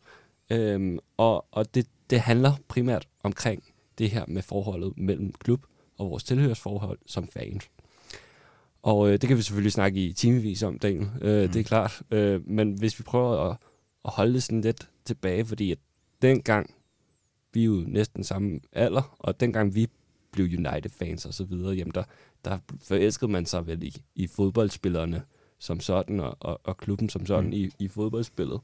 [0.50, 3.64] Øhm, og og det, det handler primært omkring
[3.98, 5.66] det her med forholdet mellem klub
[5.98, 7.70] og vores tilhørsforhold som fans.
[8.84, 11.10] Og øh, det kan vi selvfølgelig snakke i timevis om, Daniel.
[11.22, 11.52] Øh, mm.
[11.52, 12.02] Det er klart.
[12.12, 13.58] Øh, men hvis vi prøver at,
[14.06, 15.78] at holde det sådan lidt tilbage, fordi at
[16.22, 16.76] dengang,
[17.54, 19.88] vi er jo næsten samme alder, og dengang vi
[20.32, 22.04] blev United-fans og så videre, jamen der,
[22.46, 25.22] der forelskede man sig vel i, i fodboldspillerne
[25.60, 27.54] som sådan, og, og, og klubben som sådan mm.
[27.54, 28.60] i, i fodboldspillet.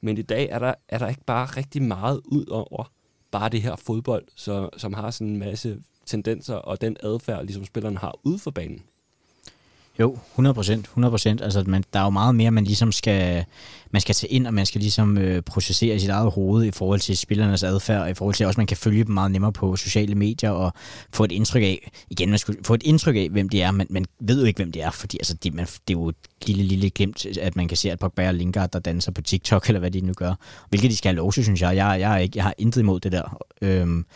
[0.00, 2.92] Men i dag er der, er der ikke bare rigtig meget ud over
[3.30, 7.64] bare det her fodbold, så, som har sådan en masse tendenser og den adfærd, ligesom
[7.64, 8.82] spillerne har ude for banen.
[10.00, 10.84] Jo, 100 procent.
[10.84, 11.40] 100 procent.
[11.40, 13.44] Altså, man, der er jo meget mere, man ligesom skal,
[13.90, 16.70] man skal tage ind, og man skal ligesom øh, processere i sit eget hoved i
[16.70, 19.52] forhold til spillernes adfærd, og i forhold til også, man kan følge dem meget nemmere
[19.52, 20.72] på sociale medier, og
[21.12, 23.86] få et indtryk af, igen, man skulle få et indtryk af, hvem de er, men
[23.90, 26.16] man ved jo ikke, hvem de er, fordi altså, det, man, det er jo et
[26.46, 29.66] lille, lille glimt, at man kan se, at Pogba og Lingard, der danser på TikTok,
[29.66, 30.34] eller hvad de nu gør,
[30.68, 31.76] hvilket de skal have lov til, synes jeg.
[31.76, 33.38] Jeg, jeg, er ikke, jeg har intet imod det der.
[33.62, 34.06] Øhm,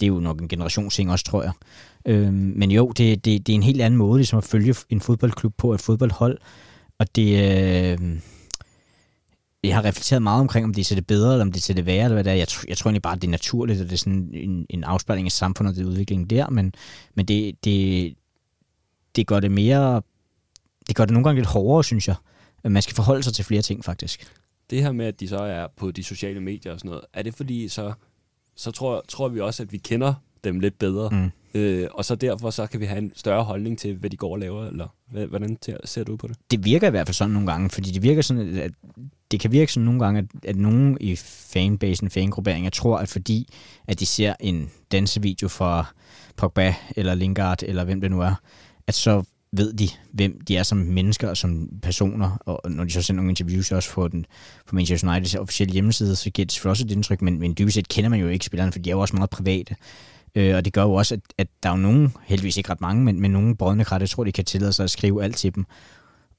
[0.00, 1.52] det er jo nok en generationsting også, tror jeg.
[2.08, 5.00] Øhm, men jo, det, det, det er en helt anden måde ligesom at følge en
[5.00, 6.38] fodboldklub på, et fodboldhold.
[6.98, 7.28] Og det...
[8.00, 8.20] Øh,
[9.64, 11.62] jeg har reflekteret meget omkring, om det er til det bedre, eller om det er
[11.62, 12.36] til det værre, eller hvad det er.
[12.36, 14.84] Jeg, jeg tror egentlig bare, at det er naturligt, og det er sådan en, en
[14.84, 16.74] afspejling af samfundet og det udvikling der, men,
[17.14, 18.14] men det, det,
[19.16, 20.02] det gør det mere...
[20.88, 22.16] Det gør det nogle gange lidt hårdere, synes jeg.
[22.64, 24.32] Man skal forholde sig til flere ting, faktisk.
[24.70, 27.22] Det her med, at de så er på de sociale medier og sådan noget, er
[27.22, 27.92] det fordi, så,
[28.56, 31.10] så tror, tror vi også, at vi kender dem lidt bedre.
[31.10, 31.30] Mm.
[31.60, 34.32] Øh, og så derfor så kan vi have en større holdning til, hvad de går
[34.32, 34.86] og laver, eller
[35.26, 36.36] hvordan ser du på det?
[36.50, 38.70] Det virker i hvert fald sådan nogle gange, fordi det virker sådan, at
[39.30, 43.54] det kan virke sådan nogle gange, at, at nogen i fanbasen, fangrupperinger, tror, at fordi
[43.86, 45.86] at de ser en dansevideo fra
[46.36, 48.34] Pogba eller Lingard, eller hvem det nu er,
[48.86, 49.22] at så
[49.52, 53.22] ved de, hvem de er som mennesker og som personer, og når de så sender
[53.22, 54.26] nogle interviews også på, den,
[54.66, 57.74] på Manchester Uniteds officielle hjemmeside, så giver det selvfølgelig også et indtryk, men, men dybest
[57.74, 59.76] set kender man jo ikke spillerne, for de er jo også meget private.
[60.38, 62.80] Øh, og det gør jo også, at, at der er jo nogen, heldigvis ikke ret
[62.80, 65.36] mange, men, men nogle brødende krat, jeg tror, de kan tillade sig at skrive alt
[65.36, 65.66] til dem.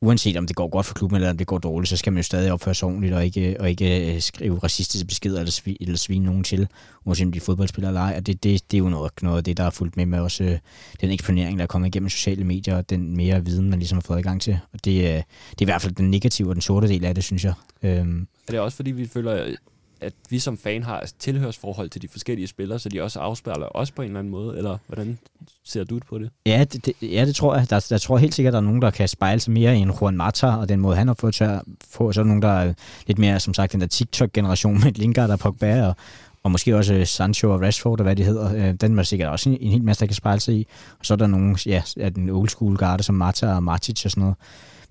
[0.01, 2.17] Uanset om det går godt for klubben, eller om det går dårligt, så skal man
[2.17, 5.77] jo stadig opføre sig ordentligt, og ikke, og ikke øh, skrive racistiske beskeder, eller, svine,
[5.81, 6.67] eller svine nogen til,
[7.05, 8.13] uanset om de er fodboldspillere eller ej.
[8.17, 10.19] Og det, det, det er jo noget, noget af det, der er fulgt med med
[10.19, 10.57] også øh,
[11.01, 14.01] den eksponering, der er kommet igennem sociale medier, og den mere viden, man ligesom har
[14.01, 14.59] fået i gang til.
[14.73, 17.15] Og det, øh, det er i hvert fald den negative og den sorte del af
[17.15, 17.53] det, synes jeg.
[17.83, 18.27] Øhm.
[18.47, 19.55] Er det også fordi, vi føler,
[20.01, 23.67] at vi som fan har et tilhørsforhold til de forskellige spillere, så de også afspejler
[23.75, 25.17] os på en eller anden måde, eller hvordan
[25.63, 26.29] ser du på det?
[26.45, 27.69] Ja, det, det, ja, det tror jeg.
[27.69, 29.79] Der, der tror helt sikkert, at der er nogen, der kan spejle sig mere i
[29.79, 32.27] en Juan Mata, og den måde, han har fået til at få, så er der
[32.27, 32.73] nogen, der er
[33.07, 35.95] lidt mere, som sagt, den der TikTok-generation med Lingard og Pogba, og,
[36.43, 38.55] og måske også øh, Sancho og Rashford, og hvad de hedder.
[38.55, 40.67] Øh, den er sikkert også en, en hel masse, der kan spejle sig i.
[40.99, 41.81] Og så er der nogen, ja,
[42.15, 44.35] den old school garde, som Mata og Matic og sådan noget.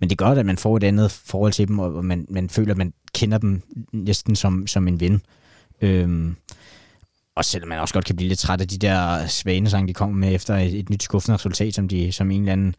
[0.00, 2.70] Men det gør, at man får et andet forhold til dem, og man, man føler,
[2.70, 5.22] at man kender dem næsten som, som en ven.
[5.80, 6.36] Øhm,
[7.34, 10.16] og selvom man også godt kan blive lidt træt af de der svanesang, de kommer
[10.16, 12.74] med efter et, et nyt skuffende resultat, som, de, som en eller anden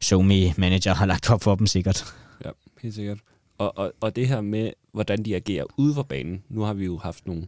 [0.00, 2.14] somi manager har lagt op for dem sikkert.
[2.44, 2.50] Ja,
[2.82, 3.18] helt sikkert.
[3.58, 6.42] Og, og, og det her med, hvordan de agerer ude for banen.
[6.48, 7.46] Nu har vi jo haft nogle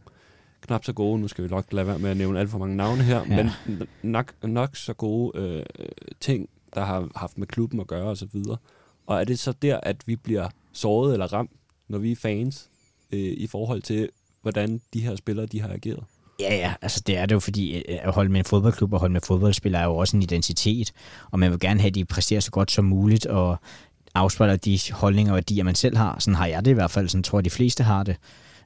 [0.61, 2.75] knap så gode, nu skal vi nok lade være med at nævne alt for mange
[2.75, 3.35] navne her, ja.
[3.35, 3.49] men
[4.03, 5.65] nok, nok så gode øh,
[6.19, 8.35] ting, der har haft med klubben at gøre osv.
[8.49, 8.59] Og
[9.15, 11.51] er det så der, at vi bliver såret eller ramt,
[11.87, 12.69] når vi er fans,
[13.11, 14.09] øh, i forhold til,
[14.41, 16.03] hvordan de her spillere de har ageret?
[16.39, 18.93] Ja, ja, altså det er det jo, fordi øh, øh, at holde med en fodboldklub
[18.93, 20.91] og holde med fodboldspillere er jo også en identitet,
[21.31, 23.57] og man vil gerne have, at de præsterer så godt som muligt, og
[24.15, 26.19] afspejler de holdninger og værdier, man selv har.
[26.19, 28.15] Sådan har jeg det i hvert fald, sådan tror jeg, de fleste har det.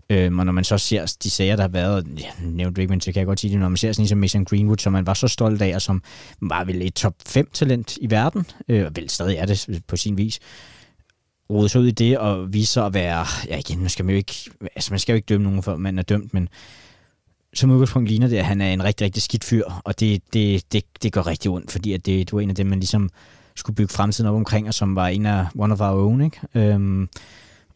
[0.09, 3.01] Øhm, og når man så ser de sager, der har været, ja, nævnte ikke, men
[3.01, 4.93] så kan jeg godt sige det, når man ser sådan en som Mason Greenwood, som
[4.93, 6.03] man var så stolt af, og som
[6.41, 9.97] var vel et top 5 talent i verden, øh, og vel stadig er det på
[9.97, 10.39] sin vis,
[11.49, 14.13] rode sig ud i det og vise sig at være, ja igen, man skal man
[14.13, 14.35] jo ikke,
[14.75, 16.49] altså man skal jo ikke dømme nogen, for man er dømt, men
[17.53, 20.73] som udgangspunkt ligner det, at han er en rigtig, rigtig skidt fyr, og det, det,
[20.73, 23.09] det, det gør rigtig ondt, fordi at det, du er en af dem, man ligesom
[23.55, 26.39] skulle bygge fremtiden op omkring, og som var en af one of our own, ikke?
[26.55, 27.09] Øhm,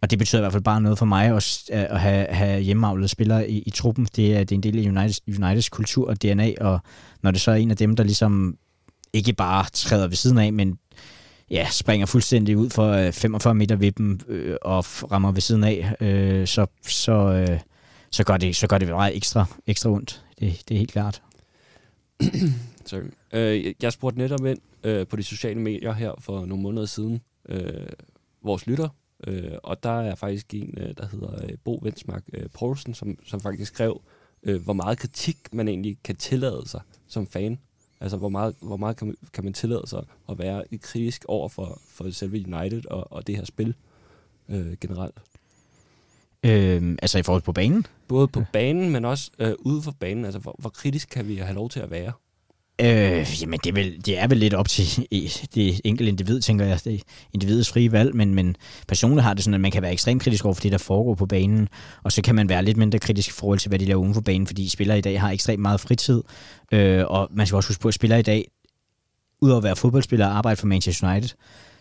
[0.07, 2.61] og det betyder i hvert fald bare noget for mig at, øh, at have, have
[2.61, 4.07] hjemmeavlede spillere i, i truppen.
[4.15, 6.79] Det er, det er en del af Uniteds, Uniteds kultur og DNA, og
[7.21, 8.57] når det så er en af dem, der ligesom
[9.13, 10.79] ikke bare træder ved siden af, men
[11.51, 15.63] ja, springer fuldstændig ud for øh, 45 meter ved dem øh, og rammer ved siden
[15.63, 17.59] af, øh, så, så, øh,
[18.11, 20.23] så, gør det, så gør det meget ekstra, ekstra ondt.
[20.39, 21.21] Det, det er helt klart.
[22.85, 23.01] Sorry.
[23.33, 27.21] Øh, jeg spurgte netop ind øh, på de sociale medier her for nogle måneder siden,
[27.49, 27.87] øh,
[28.43, 28.89] vores lytter,
[29.27, 33.19] øh, og der er faktisk en, øh, der hedder øh, Bo Vensmark øh, Poulsen, som,
[33.25, 34.01] som faktisk skrev,
[34.43, 37.59] øh, hvor meget kritik man egentlig kan tillade sig som fan
[37.99, 41.49] Altså, hvor meget, hvor meget kan, man, kan man tillade sig at være kritisk over
[41.49, 43.75] for, for selve United og, og det her spil
[44.49, 45.15] øh, generelt?
[46.43, 47.85] Øhm, altså i forhold på banen?
[48.07, 50.25] Både på banen, men også øh, ude for banen.
[50.25, 52.11] Altså, hvor, hvor kritisk kan vi have lov til at være?
[52.81, 55.07] Øh, jamen, det er, vel, det er vel lidt op til
[55.55, 56.79] det enkelte individ, tænker jeg.
[56.83, 56.99] Det er
[57.33, 58.55] individets frie valg, men, men
[58.87, 61.15] personligt har det sådan, at man kan være ekstremt kritisk over for det, der foregår
[61.15, 61.69] på banen,
[62.03, 64.13] og så kan man være lidt mindre kritisk i forhold til, hvad de laver uden
[64.13, 66.23] for banen, fordi spillere i dag har ekstremt meget fritid,
[66.71, 68.47] øh, og man skal også huske på, at spillere i dag,
[69.41, 71.29] udover at være fodboldspillere, arbejde for Manchester United,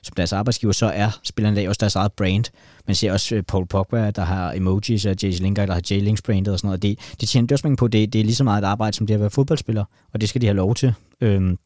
[0.07, 2.45] som deres arbejdsgiver, så er spillerne også deres eget brand.
[2.87, 6.01] Man ser også øh, Paul Pogba, der har emojis, og Jay Lingard, der har Jay
[6.01, 6.83] Links brandet og sådan noget.
[6.83, 9.15] Det, det tjener også på, det, det er lige så meget et arbejde, som det
[9.15, 10.95] at være fodboldspiller, og det skal de have lov til.
[11.21, 11.59] Øhm,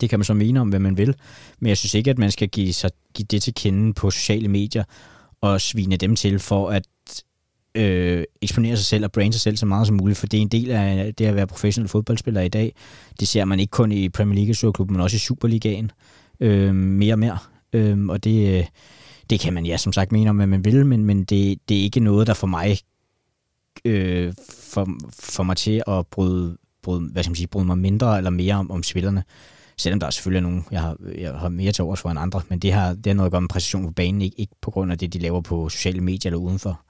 [0.00, 1.14] Det kan man så mene om, hvad man vil.
[1.60, 4.48] Men jeg synes ikke, at man skal give, sig, give det til kende på sociale
[4.48, 4.84] medier
[5.40, 6.86] og svine dem til for at
[7.74, 10.42] øh, eksponere sig selv og brande sig selv så meget som muligt, for det er
[10.42, 12.74] en del af det at være professionel fodboldspiller i dag.
[13.20, 15.90] Det ser man ikke kun i Premier League men også i Superligaen
[16.40, 17.38] øh, mere og mere.
[17.74, 18.66] Øh, og det,
[19.30, 21.78] det kan man ja som sagt mene om, hvad man vil, men, men det, det
[21.78, 22.78] er ikke noget, der for mig
[23.84, 28.16] øh, for, for mig til at bryde, bryde, hvad skal man sige, bryde mig mindre
[28.16, 29.24] eller mere om, om spillerne.
[29.76, 32.42] Selvom der er selvfølgelig nogen, jeg har, jeg har mere til overs for end andre,
[32.48, 34.70] men det har, det har noget at gøre med præcision på banen, ikke, ikke på
[34.70, 36.80] grund af det, de laver på sociale medier eller udenfor.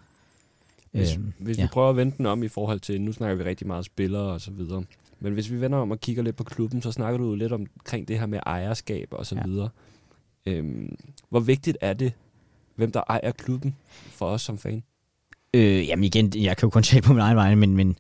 [0.93, 1.63] Hvis, øh, hvis ja.
[1.63, 4.23] vi prøver at vende den om i forhold til, nu snakker vi rigtig meget spillere
[4.23, 4.85] og så videre,
[5.21, 8.09] men hvis vi vender om og kigger lidt på klubben, så snakker du lidt omkring
[8.09, 9.43] det her med ejerskab og så ja.
[9.47, 9.69] videre.
[10.47, 10.97] Øhm,
[11.31, 12.13] hvor vigtigt er det,
[12.77, 13.77] hvem der ejer klubben
[14.11, 14.83] for os som fan?
[15.55, 17.97] Øh, jamen igen, jeg kan jo kun tale på min egen vej, men, men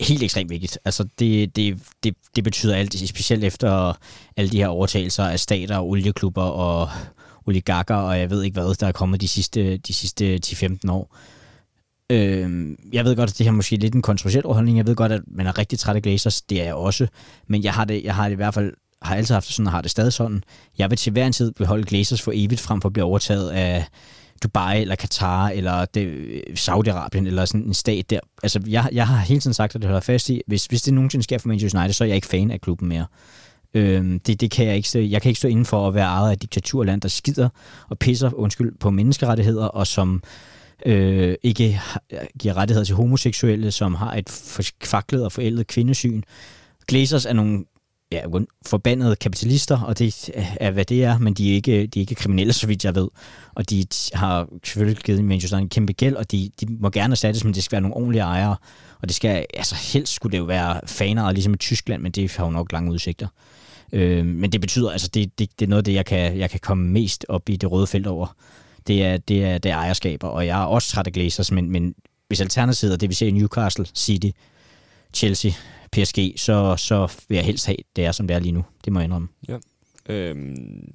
[0.00, 0.78] helt ekstremt vigtigt.
[0.84, 3.98] Altså det, det, det, det betyder alt, specielt efter
[4.36, 6.88] alle de her overtagelser af stater og olieklubber og
[7.46, 11.16] oligarker, og jeg ved ikke hvad, der er kommet de sidste, de sidste 10-15 år.
[12.10, 14.76] Øh, jeg ved godt, at det her måske er lidt en kontroversiel holdning.
[14.76, 16.42] Jeg ved godt, at man er rigtig træt af Glazers.
[16.42, 17.06] Det er jeg også.
[17.46, 19.66] Men jeg har det, jeg har det i hvert fald har altid haft det sådan,
[19.66, 20.42] og har det stadig sådan.
[20.78, 23.50] Jeg vil til hver en tid beholde Glazers for evigt, frem for at blive overtaget
[23.50, 23.84] af
[24.42, 28.20] Dubai, eller Katar, eller det, øh, Saudi-Arabien, eller sådan en stat der.
[28.42, 30.94] Altså, jeg, jeg har hele tiden sagt, at det holder fast i, hvis, hvis det
[30.94, 33.06] nogensinde sker for Manchester United, så er jeg ikke fan af klubben mere.
[33.74, 36.06] Øhm, det, det kan jeg ikke stå, jeg kan ikke stå inden for at være
[36.06, 37.48] ejet af et diktaturland, der skider
[37.88, 40.22] og pisser undskyld, på menneskerettigheder, og som
[40.86, 41.80] øh, ikke
[42.38, 46.22] giver rettigheder til homoseksuelle, som har et forkvaklet og forældet kvindesyn.
[46.86, 47.64] Glazers er nogle
[48.12, 48.22] ja,
[48.66, 52.14] forbandede kapitalister, og det er, hvad det er, men de er ikke, de er ikke
[52.14, 53.08] kriminelle, så vidt jeg ved.
[53.54, 57.44] Og de har selvfølgelig givet Manchester en kæmpe gæld, og de, de må gerne erstattes,
[57.44, 58.56] men det skal være nogle ordentlige ejere.
[59.02, 62.36] Og det skal, altså helst skulle det jo være faner, ligesom i Tyskland, men det
[62.36, 63.28] har jo nok lange udsigter.
[63.92, 66.50] Øh, men det betyder, altså det, det, det er noget af det, jeg kan, jeg
[66.50, 68.36] kan komme mest op i det røde felt over.
[68.86, 71.70] Det er, det er, det er ejerskaber, og jeg er også træt af Glazers, men,
[71.70, 71.94] men
[72.28, 74.30] hvis alternativet er det, vi ser i Newcastle, City,
[75.14, 75.50] Chelsea,
[75.92, 78.64] PSG, så, så vil jeg helst have, det er, som det er lige nu.
[78.84, 79.28] Det må jeg indrømme.
[79.48, 79.58] Ja.
[80.08, 80.92] Øhm,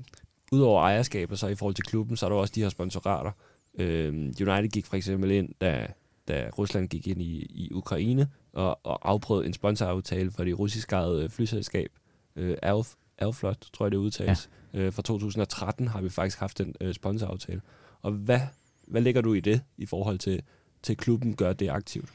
[0.52, 3.32] Udover ejerskaber, så i forhold til klubben, så er der også de her sponsorater.
[3.80, 5.88] Øhm, United gik for eksempel ind, da,
[6.28, 10.96] da Rusland gik ind i, i Ukraine, og, og afprøvede en sponsoraftale for det russiske
[10.96, 11.90] eget flyselskab,
[12.36, 14.50] øh, Alf, Alflot, tror jeg det udtales.
[14.74, 14.80] Ja.
[14.80, 17.62] Øh, fra 2013 har vi faktisk haft en øh, sponsoraftale.
[18.02, 18.40] Og hvad,
[18.88, 20.42] hvad lægger du i det, i forhold til,
[20.84, 22.10] til klubben gør det aktivt?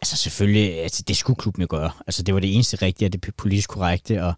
[0.00, 1.90] Altså selvfølgelig, altså, det skulle klubben jo gøre.
[2.06, 4.34] Altså det var det eneste rigtige, og det politisk korrekte, og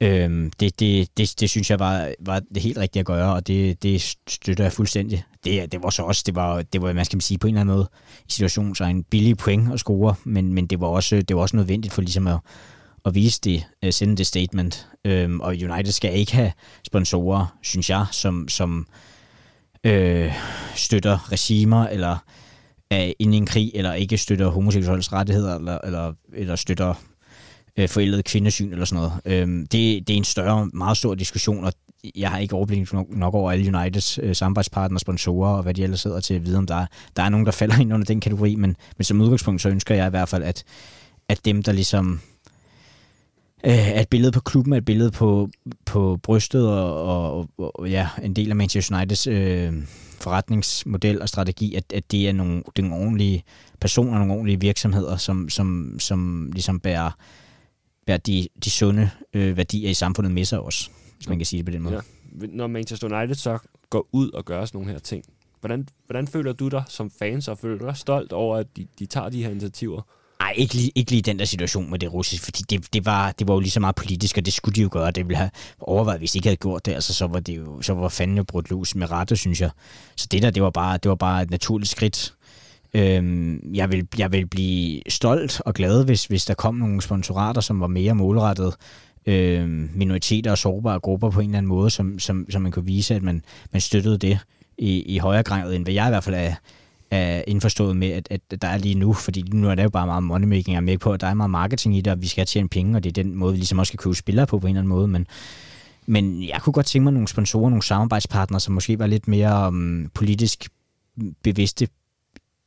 [0.00, 3.46] øhm, det, det, det, det synes jeg var, var det helt rigtige at gøre, og
[3.46, 5.24] det, det støtter jeg fuldstændig.
[5.44, 7.60] Det, det var så også, det var, det var, man skal sige, på en eller
[7.60, 7.88] anden måde,
[8.28, 11.42] i situationen så en billig point at score, men, men det var også, det var
[11.42, 12.38] også nødvendigt for ligesom at,
[13.04, 14.86] at vise det, uh, sende det statement.
[15.04, 16.52] Øhm, og United skal ikke have
[16.86, 18.86] sponsorer, synes jeg, som, som
[19.84, 20.32] øh,
[20.74, 22.16] støtter regimer, eller
[22.90, 26.94] er inde i en krig, eller ikke støtter homoseksuelles rettigheder, eller, eller, eller støtter
[27.76, 29.12] øh, forældet kvindesyn, eller sådan noget.
[29.24, 31.72] Øhm, det, det er en større, meget stor diskussion, og
[32.16, 35.82] jeg har ikke overblik nok, nok over alle Uniteds øh, samarbejdspartnere, sponsorer, og hvad de
[35.82, 38.04] ellers sidder til at vide, om der er, der er nogen, der falder ind under
[38.04, 40.64] den kategori, men, men som udgangspunkt, så ønsker jeg i hvert fald, at,
[41.28, 42.20] at dem, der ligesom
[43.66, 45.50] øh, at billedet på klubben er et billede på,
[45.84, 49.72] på brystet og, og, og ja, en del af Manchester Uniteds øh,
[50.20, 53.44] forretningsmodel og strategi, at, at det er nogle, det er nogle ordentlige
[53.80, 57.10] personer, nogle ordentlige virksomheder, som, som, som ligesom bærer,
[58.06, 61.58] bærer de, de sunde øh, værdier i samfundet med sig også, hvis man kan sige
[61.58, 61.94] det på den måde.
[61.94, 62.46] Ja.
[62.46, 63.58] Når Manchester United så
[63.90, 65.24] går ud og gør sådan nogle her ting,
[65.60, 68.86] hvordan, hvordan føler du dig som fans, og føler du dig stolt over, at de,
[68.98, 70.02] de tager de her initiativer?
[70.40, 73.32] Nej, ikke lige, ikke lige den der situation med det russiske, fordi det, det, var,
[73.32, 75.10] det var jo lige så meget politisk, og det skulle de jo gøre.
[75.10, 75.50] Det ville have
[75.80, 78.36] overvejet, hvis de ikke havde gjort det, altså, så var det jo, så var fanden
[78.36, 79.70] jo brudt lus med rette, synes jeg.
[80.16, 82.34] Så det der, det var bare, det var bare et naturligt skridt.
[82.94, 87.60] Øhm, jeg, vil, jeg vil blive stolt og glad, hvis, hvis der kom nogle sponsorater,
[87.60, 88.74] som var mere målrettet
[89.26, 92.86] øhm, minoriteter og sårbare grupper på en eller anden måde, som, som, som man kunne
[92.86, 94.38] vise, at man, man støttede det
[94.78, 96.54] i, i højere grad, end hvad jeg i hvert fald er,
[97.10, 100.06] er indforstået med, at, at der er lige nu, fordi nu er det jo bare
[100.06, 102.26] meget moneymaking, jeg er med på, at der er meget marketing i det, og vi
[102.26, 104.58] skal tjene penge, og det er den måde, vi ligesom også skal købe spillere på
[104.58, 105.26] på en eller anden måde, men,
[106.06, 109.68] men jeg kunne godt tænke mig nogle sponsorer, nogle samarbejdspartnere, som måske var lidt mere
[109.68, 110.68] um, politisk
[111.42, 111.88] bevidste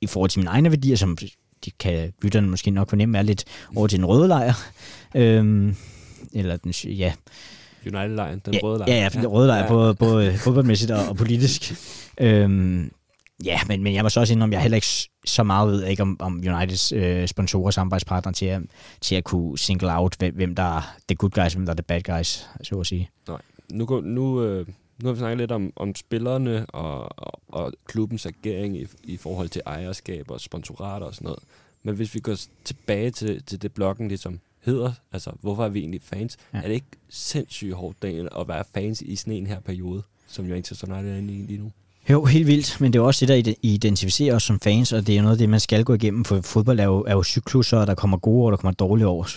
[0.02, 1.18] i forhold til mine egne værdier, som
[1.66, 3.44] de kan lytterne måske nok fornemme er lidt
[3.76, 4.54] over til den røde lejr.
[5.16, 5.76] Øhm,
[6.34, 7.14] eller den, ja.
[7.86, 8.92] United-lejren, den ja, røde lejr.
[8.92, 9.68] Ja, ja, den røde lejr, ja.
[9.68, 11.74] både, både fodboldmæssigt og, og politisk.
[12.20, 12.92] Øhm,
[13.46, 15.86] Ja, men, men jeg må så også indrømme, jeg er heller ikke så meget ved,
[15.86, 18.62] ikke om, om Uniteds øh, sponsorer og samarbejdspartnere til at,
[19.02, 21.76] til at kunne single out, hvem, hvem der er the good guys, hvem der er
[21.76, 23.10] the bad guys, så at sige.
[23.28, 23.42] Nej,
[23.72, 24.68] nu, nu, øh,
[25.02, 29.18] nu har vi snakket lidt om, om spillerne og, og, og klubbens agering i, i
[29.18, 31.44] forhold til ejerskab og sponsorater og sådan noget.
[31.84, 35.80] Men hvis vi går tilbage til, til det bloggen ligesom hedder, altså hvorfor er vi
[35.80, 36.58] egentlig fans, ja.
[36.58, 40.46] er det ikke sindssygt hårdt, Daniel, at være fans i sådan en her periode, som
[40.46, 41.72] Manchester United er inde i lige nu?
[42.10, 45.18] Jo, helt vildt, men det er også det, der identificerer os som fans, og det
[45.18, 47.78] er noget af det, man skal gå igennem, for fodbold er jo, er jo cykluser,
[47.78, 49.28] og der kommer gode år, der kommer dårlige år.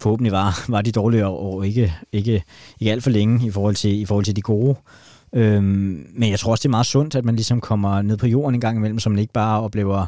[0.00, 2.42] Forhåbentlig var, var de dårlige år ikke, ikke,
[2.80, 4.76] ikke alt for længe i forhold til, i forhold til de gode.
[5.32, 8.26] Øhm, men jeg tror også, det er meget sundt, at man ligesom kommer ned på
[8.26, 10.06] jorden en gang imellem, så man ikke bare oplever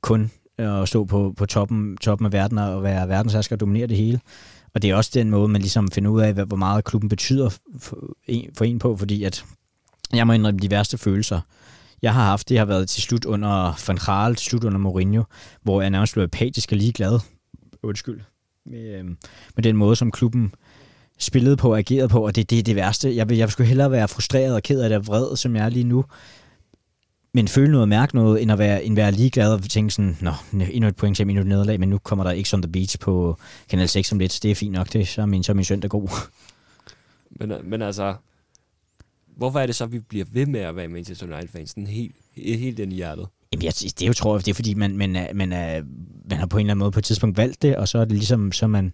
[0.00, 3.96] kun at stå på, på toppen, toppen af verden og være verdensasker og dominere det
[3.96, 4.20] hele.
[4.74, 7.50] Og det er også den måde, man ligesom finder ud af, hvor meget klubben betyder
[7.78, 9.44] for en, for en på, fordi at
[10.12, 11.40] jeg må indrømme de værste følelser,
[12.02, 15.22] jeg har haft, det har været til slut under Van Gaal, til slut under Mourinho,
[15.62, 17.20] hvor jeg nærmest blev apatisk og ligeglad.
[17.82, 18.20] Undskyld.
[18.66, 19.04] Med, øh,
[19.56, 20.54] med den måde, som klubben
[21.18, 23.16] spillede på og agerede på, og det, det er det værste.
[23.16, 25.68] Jeg vil, jeg skulle hellere være frustreret og ked af det vred, som jeg er
[25.68, 26.04] lige nu,
[27.34, 30.16] men føle noget og mærke noget, end at være, end være ligeglad og tænke sådan,
[30.20, 32.72] nå, endnu et point til endnu et nederlag, men nu kommer der ikke som the
[32.72, 33.38] Beach på
[33.68, 35.64] Kanal 6 om lidt, det er fint nok, det, så er min, så er min
[35.64, 36.08] søndag god.
[37.30, 38.14] Men, men altså,
[39.36, 42.14] hvorfor er det så, at vi bliver ved med at være Manchester United-fans, sådan helt,
[42.34, 43.26] helt den i hjertet?
[43.52, 45.82] Jamen, jeg, det er jo, tror jeg, det er fordi, man, man, er, man, er,
[46.30, 48.04] man har på en eller anden måde på et tidspunkt valgt det, og så er
[48.04, 48.92] det ligesom, så man,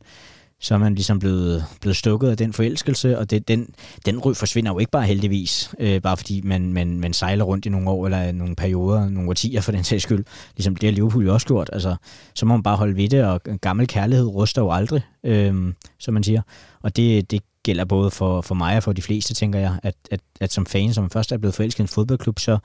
[0.61, 3.75] så er man ligesom blevet, blevet stukket af den forelskelse, og det, den,
[4.07, 7.67] den ryg forsvinder jo ikke bare heldigvis, øh, bare fordi man, man, man sejler rundt
[7.67, 10.25] i nogle år, eller nogle perioder, nogle årtier for den sags skyld.
[10.57, 11.71] Ligesom det har Liverpool jo også gjort.
[11.73, 11.97] Altså,
[12.35, 16.15] så må man bare holde ved det, og gammel kærlighed ruster jo aldrig, øh, som
[16.15, 16.43] man siger.
[16.83, 19.95] Og det, det gælder både for, for mig og for de fleste, tænker jeg, at,
[20.11, 22.59] at, at som fan, som først er blevet forelsket i en fodboldklub, så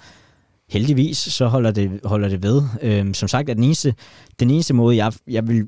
[0.69, 2.63] heldigvis, så holder det, holder det ved.
[2.81, 3.95] Øhm, som sagt at den eneste,
[4.39, 5.67] den eneste måde, jeg, jeg vil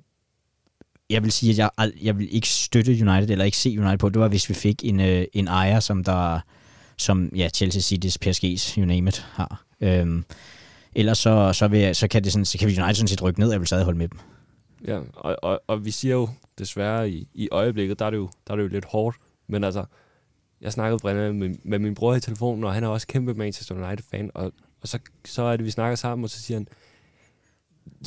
[1.10, 4.10] jeg vil sige, at jeg, jeg vil ikke støtte United, eller ikke se United på,
[4.10, 6.40] det var, hvis vi fik en, øh, en ejer, som der
[6.98, 9.64] som ja, Chelsea City's, PSG's, you name it, har.
[9.82, 10.26] Øhm,
[10.96, 13.22] ellers så, så, vil jeg, så, kan det sådan, så kan vi United sådan set
[13.22, 14.20] rykke ned, jeg vil stadig holde med dem.
[14.86, 18.30] Ja, og, og, og vi siger jo desværre i, i øjeblikket, der er, det jo,
[18.48, 19.18] der er det jo lidt hårdt,
[19.48, 19.86] men altså,
[20.62, 23.88] jeg snakkede Brænde med, med min bror i telefonen, og han er også kæmpe Manchester
[23.88, 26.68] United-fan, og, og så, så er det, vi snakker sammen, og så siger han,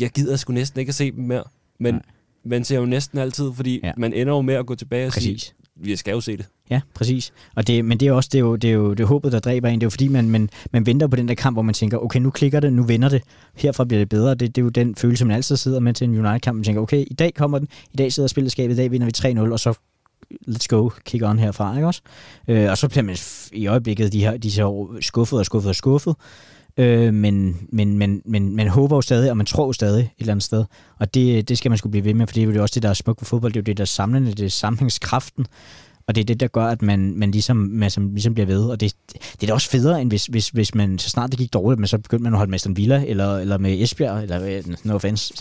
[0.00, 1.44] jeg gider sgu næsten ikke at se dem mere,
[1.78, 2.02] men Nej
[2.44, 3.92] man ser jo næsten altid, fordi ja.
[3.96, 5.42] man ender jo med at gå tilbage og præcis.
[5.42, 6.46] sige, vi skal jo se det.
[6.70, 7.32] Ja, præcis.
[7.54, 9.32] Og det, men det er også det er jo, det er jo, det er håbet,
[9.32, 9.74] der dræber en.
[9.74, 11.98] Det er jo fordi, man, man, man venter på den der kamp, hvor man tænker,
[11.98, 13.22] okay, nu klikker det, nu vender det,
[13.54, 14.30] herfra bliver det bedre.
[14.34, 16.56] Det, det er jo den følelse, man altid sidder med til en United-kamp.
[16.56, 19.40] Man tænker, okay, i dag kommer den, i dag sidder spilleskabet, i dag vinder vi
[19.40, 19.78] 3-0, og så
[20.48, 22.02] let's go, kick on herfra, ikke også?
[22.48, 23.16] Øh, og så bliver man
[23.52, 26.14] i øjeblikket de her, de her skuffet og skuffet og skuffet.
[26.76, 30.10] Øh, men, men, men, men man håber jo stadig, og man tror jo stadig et
[30.18, 30.64] eller andet sted.
[30.98, 32.82] Og det, det skal man skulle blive ved med, for det er jo også det,
[32.82, 33.52] der er smukt ved fodbold.
[33.52, 35.46] Det er jo det, der er samlende, det er sammenhængskraften.
[36.10, 38.64] Og det er det, der gør, at man, man, ligesom, man som, ligesom bliver ved.
[38.64, 41.38] Og det, det er da også federe, end hvis, hvis, hvis man, så snart det
[41.38, 44.22] gik dårligt, men så begyndte man at holde med Aston Villa, eller, eller med Esbjerg,
[44.22, 45.34] eller no offense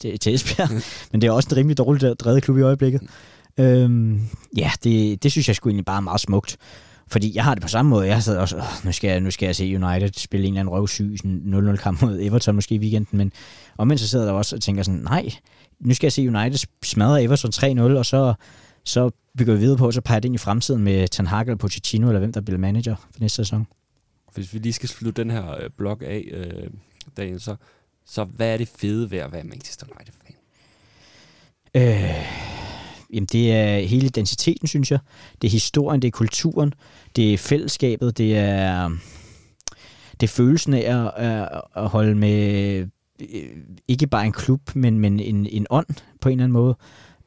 [0.00, 0.70] til Esbjerg.
[1.12, 3.00] men det er også en rimelig dårligt drevet klub i øjeblikket.
[3.58, 4.20] Øhm,
[4.56, 6.56] ja, det, det synes jeg skulle egentlig bare er meget smukt.
[7.08, 8.06] Fordi jeg har det på samme måde.
[8.06, 10.72] Jeg sidder også, nu skal jeg, nu skal jeg se United spille en eller anden
[10.72, 13.32] røvsyg 0-0-kamp mod Everton måske i weekenden, men
[13.78, 15.28] omvendt så sidder der også og tænker sådan, nej,
[15.80, 18.34] nu skal jeg se United smadre Everton 3-0, og så,
[18.84, 21.56] så bygger vi videre på, så peger det ind i fremtiden med Ten Hag eller
[21.56, 23.66] Pochettino, eller hvem der bliver manager for næste sæson.
[24.34, 26.70] Hvis vi lige skal slutte den her øh, blog af, øh,
[27.16, 27.56] Daniel, så,
[28.06, 30.36] så hvad er det fede ved at være Manchester United-fan?
[31.74, 32.54] Øh
[33.14, 34.98] Jamen, det er hele identiteten, synes jeg.
[35.42, 36.74] Det er historien, det er kulturen,
[37.16, 38.88] det er fællesskabet, det er,
[40.20, 42.88] det er følelsen af at, at holde med
[43.20, 43.56] øh,
[43.88, 45.86] ikke bare en klub, men, men en, en ånd
[46.20, 46.76] på en eller anden måde.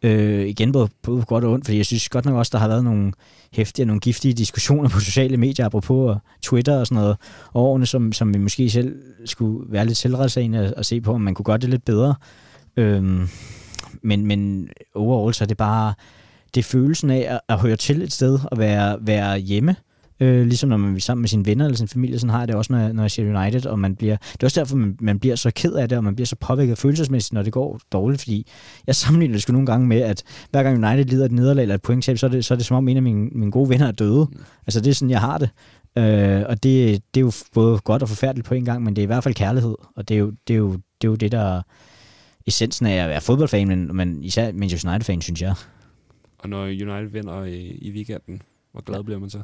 [0.03, 2.67] Øh, igen både, på godt og ondt, fordi jeg synes godt nok også, der har
[2.67, 3.13] været nogle
[3.51, 7.17] hæftige og nogle giftige diskussioner på sociale medier, apropos og Twitter og sådan noget,
[7.53, 8.95] og årene, som, som vi måske selv
[9.25, 12.15] skulle være lidt selvretssagende og se på, om man kunne gøre det lidt bedre.
[12.77, 13.03] Øh,
[14.01, 15.93] men, men overall så er det bare,
[16.55, 19.75] det er følelsen af at, at høre til et sted og være, være hjemme.
[20.19, 22.47] Øh, ligesom når man er sammen med sine venner eller sin familie, sådan har jeg
[22.47, 24.75] det også, når jeg, når jeg ser United, og man bliver, det er også derfor,
[24.75, 27.53] man, man bliver så ked af det, og man bliver så påvirket følelsesmæssigt, når det
[27.53, 28.47] går dårligt, fordi
[28.87, 31.75] jeg sammenligner det sgu nogle gange med, at hver gang United lider et nederlag eller
[31.75, 33.69] et pointtab, så er det, så er det som om en af mine, mine gode
[33.69, 34.27] venner er døde.
[34.31, 34.39] Mm.
[34.67, 35.49] Altså det er sådan, jeg har det.
[35.97, 39.01] Øh, og det, det er jo både godt og forfærdeligt på en gang, men det
[39.01, 41.15] er i hvert fald kærlighed, og det er jo det, er jo, det, er jo
[41.15, 41.61] det der
[42.47, 45.55] essensen af at være fodboldfan, men, men især Manchester United-fan, synes jeg.
[46.37, 48.41] Og når United vinder i, i weekenden,
[48.71, 49.41] hvor glad bliver man så?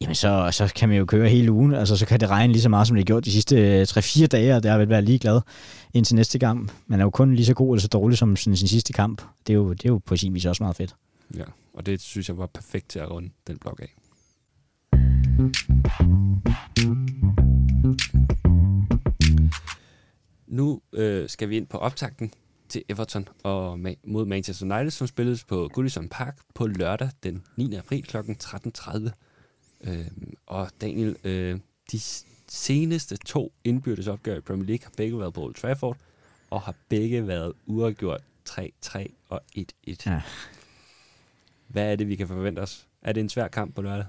[0.00, 1.74] Jamen så, så kan man jo køre hele ugen.
[1.74, 3.82] Altså, så kan det regne lige så meget, som det har gjort de sidste øh,
[3.82, 5.40] 3-4 dage, og der vil være ligeglad
[5.94, 6.70] indtil næste gang.
[6.86, 9.22] Man er jo kun lige så god eller så dårlig som sin, sin sidste kamp.
[9.46, 10.94] Det er, jo, det er jo på sin vis også meget fedt.
[11.36, 13.94] Ja, og det synes jeg var perfekt til at runde den blok af.
[20.46, 22.32] Nu øh, skal vi ind på optakten
[22.68, 27.42] til Everton og ma- mod Manchester United, som spilles på Goodison Park på lørdag den
[27.56, 27.74] 9.
[27.74, 28.16] april kl.
[28.16, 29.10] 13.30.
[29.84, 30.06] Øh,
[30.46, 31.58] og Daniel, øh,
[31.92, 32.00] de
[32.48, 35.96] seneste to indbyrdes opgør i Premier League har begge været på Old Trafford,
[36.50, 39.64] og har begge været uafgjort 3-3 og 1-1.
[40.06, 40.22] Ja.
[41.68, 42.86] Hvad er det, vi kan forvente os?
[43.02, 44.04] Er det en svær kamp på lørdag?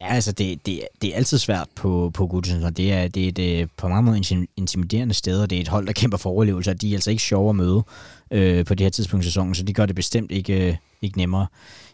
[0.00, 3.24] Ja, altså det, det, det er altid svært på, på Goodison, og det er, det
[3.24, 5.92] er et øh, på mange måder intim- intimiderende sted, og det er et hold, der
[5.92, 7.82] kæmper for overlevelse, og de er altså ikke sjove at møde
[8.30, 11.18] øh, på det her tidspunkt i sæsonen, så de gør det bestemt ikke, øh, ikke
[11.18, 11.46] nemmere.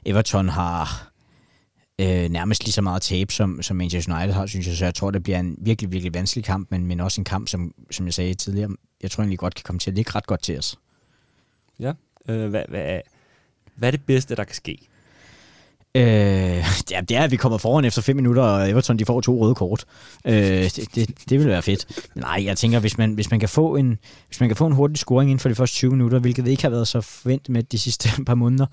[0.04, 1.10] Everton har
[1.98, 4.94] øh, nærmest lige så meget tab, som, som Manchester United har, synes jeg, så jeg
[4.94, 8.06] tror, det bliver en virkelig, virkelig vanskelig kamp, men, men også en kamp, som, som
[8.06, 8.70] jeg sagde tidligere,
[9.02, 10.78] jeg tror egentlig godt kan komme til at ligge ret godt til os.
[11.80, 11.92] Ja.
[12.28, 13.00] Øh, hvad, hvad,
[13.74, 14.78] hvad er det bedste, der kan ske?
[15.96, 19.20] Øh, ja, det er, at vi kommer foran efter 5 minutter, og Everton de får
[19.20, 19.84] to røde kort.
[20.24, 21.86] Øh, det, det, det vil være fedt.
[22.14, 24.66] Men nej, jeg tænker, hvis man, hvis man, kan få en, hvis man kan få
[24.66, 27.48] en hurtig scoring inden for de første 20 minutter, hvilket ikke har været så forventet
[27.48, 28.66] med de sidste par måneder,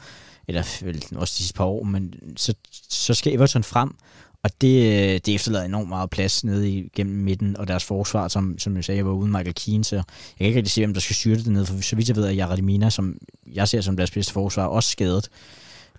[0.47, 2.53] eller vel, også de sidste par år, men så,
[2.89, 3.95] så skal Everton frem,
[4.43, 8.76] og det, det efterlader enormt meget plads nede igennem midten, og deres forsvar, som, som
[8.76, 10.03] jeg sagde, var uden Michael Keane, så jeg
[10.38, 12.26] kan ikke rigtig se, hvem der skal styrte det ned, for så vidt jeg ved,
[12.26, 13.17] at Jaredemina, som
[13.53, 15.30] jeg ser som deres bedste forsvar, er også skadet.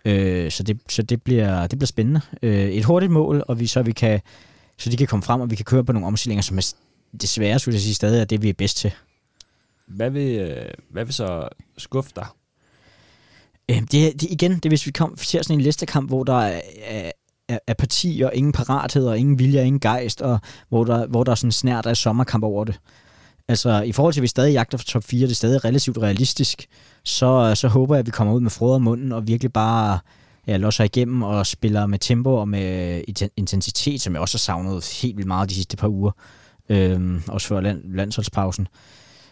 [0.05, 2.21] Øh, så det, så det, bliver, det bliver spændende.
[2.43, 4.21] Øh, et hurtigt mål, og vi, så, vi kan,
[4.79, 6.73] så de kan komme frem, og vi kan køre på nogle omstillinger, som er
[7.21, 8.93] desværre, skulle jeg sige, stadig er det, vi er bedst til.
[9.87, 11.49] Hvad vil, øh, hvad vil så
[11.79, 12.27] skuffe dig?
[13.71, 16.39] Øh, det, det, igen, det er, hvis vi kom, ser sådan en listekamp, hvor der
[16.41, 17.11] er, er,
[17.49, 20.39] er apati og ingen parathed og ingen vilje og ingen gejst, og
[20.69, 22.81] hvor der, hvor der er sådan snært af sommerkamp over det.
[23.49, 25.99] Altså, i forhold til, at vi stadig jagter for top 4, det er stadig relativt
[25.99, 26.67] realistisk,
[27.05, 29.99] så, så håber jeg, at vi kommer ud med frøder munden og virkelig bare
[30.47, 33.03] ja, losser igennem og spiller med tempo og med
[33.37, 36.13] intensitet, som jeg også har savnet helt vildt meget de sidste par uger.
[36.69, 38.69] Øhm, også før land, landsholdspausen.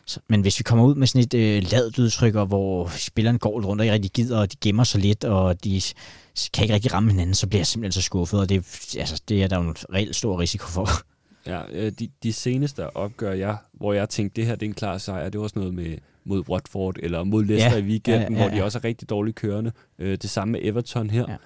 [0.07, 3.61] Så, men hvis vi kommer ud med sådan et øh, ladet udtryk, hvor spilleren går
[3.61, 5.83] rundt og ikke rigtig gider, og de gemmer sig lidt, og de
[6.55, 8.57] kan ikke rigtig ramme hinanden, så bliver jeg simpelthen så skuffet, og det,
[8.99, 10.89] altså, det er der jo en reelt stor risiko for.
[11.47, 14.75] Ja, øh, de, de seneste opgør, jeg, hvor jeg tænkte, det her det er en
[14.75, 18.33] klar sejr, det var også noget med mod Watford, eller mod Leicester ja, i weekenden,
[18.33, 18.49] ja, ja, ja.
[18.49, 19.73] hvor de også er rigtig dårligt kørende.
[19.99, 21.25] Øh, det samme med Everton her.
[21.29, 21.37] Ja.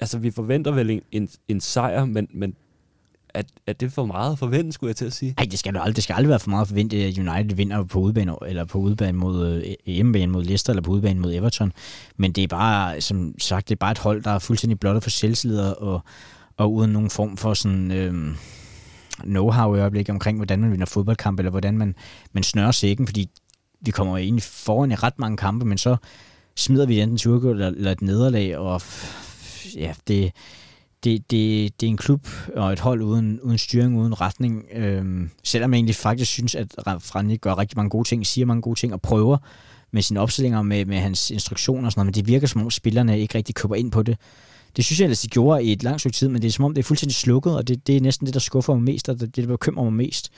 [0.00, 2.56] Altså, vi forventer vel en, en, en sejr, men, men
[3.34, 5.34] er, er det for meget at forvente, skulle jeg til at sige?
[5.36, 7.84] Nej, det skal, aldrig, det skal aldrig være for meget at forvente, at United vinder
[7.84, 11.72] på udebane, eller på udebane mod øh, hjemmebane mod Leicester, eller på udebane mod Everton.
[12.16, 15.02] Men det er bare, som sagt, det er bare et hold, der er fuldstændig blottet
[15.02, 16.02] for selvtillid, og,
[16.56, 17.90] og uden nogen form for sådan...
[17.90, 18.36] Øh,
[19.20, 21.94] know-how i øjeblikket omkring, hvordan man vinder fodboldkamp, eller hvordan man,
[22.32, 23.30] man snører sækken, fordi
[23.80, 25.96] vi kommer egentlig foran i ret mange kampe, men så
[26.56, 28.82] smider vi enten turko eller, eller et nederlag, og
[29.76, 30.32] ja, det,
[31.04, 34.64] det, det, det er en klub og et hold uden, uden styring, uden retning.
[34.72, 38.62] Øhm, selvom jeg egentlig faktisk synes, at Frank gør rigtig mange gode ting, siger mange
[38.62, 39.38] gode ting og prøver
[39.90, 42.70] med sine opstillinger, med, med hans instruktioner og sådan noget, men det virker som om
[42.70, 44.18] spillerne ikke rigtig køber ind på det.
[44.76, 46.64] Det synes jeg ellers, de gjorde i et langt stykke tid, men det er som
[46.64, 49.08] om, det er fuldstændig slukket, og det, det er næsten det, der skuffer mig mest,
[49.08, 50.30] og det, der bekymrer mig mest.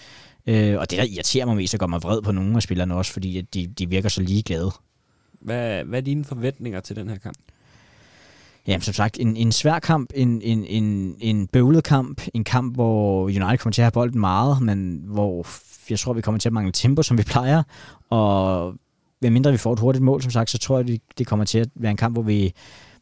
[0.47, 2.95] Øh, og det, der irriterer mig mest, og gør mig vred på nogle af spillerne
[2.95, 4.71] også, fordi de, de virker så ligeglade.
[5.41, 7.39] Hvad, hvad er dine forventninger til den her kamp?
[8.67, 12.75] Ja, som sagt, en, en svær kamp, en, en, en, en bøvlet kamp, en kamp,
[12.75, 15.47] hvor United kommer til at have bolden meget, men hvor
[15.91, 17.63] jeg tror, vi kommer til at mangle tempo, som vi plejer,
[18.11, 18.75] og
[19.23, 21.59] mindre vi får et hurtigt mål, som sagt, så tror jeg, det, det kommer til
[21.59, 22.53] at være en kamp, hvor vi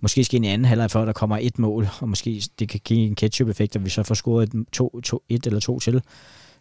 [0.04, 2.80] måske skal en i anden halvleg, før der kommer et mål, og måske det kan
[2.84, 6.02] give en ketchup-effekt, og vi så får scoret et, to, to, et eller to til.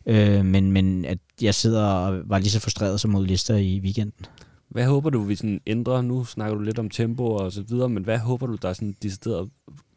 [0.06, 3.80] Øh, men, men at jeg sidder og var lige så frustreret som mod Lister i
[3.80, 4.26] weekenden.
[4.70, 6.02] Hvad håber du, vi sådan ændrer?
[6.02, 8.96] Nu snakker du lidt om tempo og så videre, men hvad håber du, der sådan
[9.04, 9.50] decideret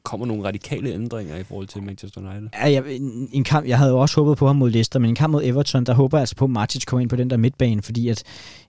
[0.07, 2.49] kommer nogle radikale ændringer i forhold til Manchester United?
[2.55, 5.09] Ja, jeg, en, en kamp, jeg havde jo også håbet på ham mod Leicester, men
[5.09, 7.31] en kamp mod Everton, der håber jeg altså på, at Martic kommer ind på den
[7.31, 8.23] der midtbane, fordi at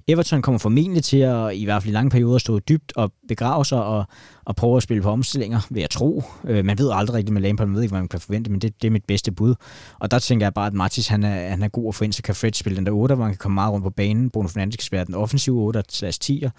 [0.07, 3.65] Everton kommer formentlig til at i hvert fald i lange perioder stå dybt og begrave
[3.65, 4.05] sig og,
[4.45, 6.23] og prøve at spille på omstillinger, vil jeg tro.
[6.47, 8.61] Øh, man ved aldrig rigtigt med Lampard, man ved ikke, hvad man kan forvente, men
[8.61, 9.55] det, det er mit bedste bud.
[9.99, 12.13] Og der tænker jeg bare, at Martis han er, han er god at få ind,
[12.13, 14.29] så kan Fred spille den der 8, hvor han kan komme meget rundt på banen.
[14.29, 16.49] Bruno Fernandes kan spille den offensive 8 10'er.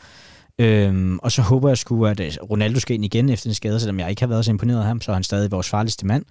[0.58, 3.80] Øhm, og så håber jeg sgu, at øh, Ronaldo skal ind igen efter en skade,
[3.80, 6.06] selvom jeg ikke har været så imponeret af ham, så er han stadig vores farligste
[6.06, 6.24] mand.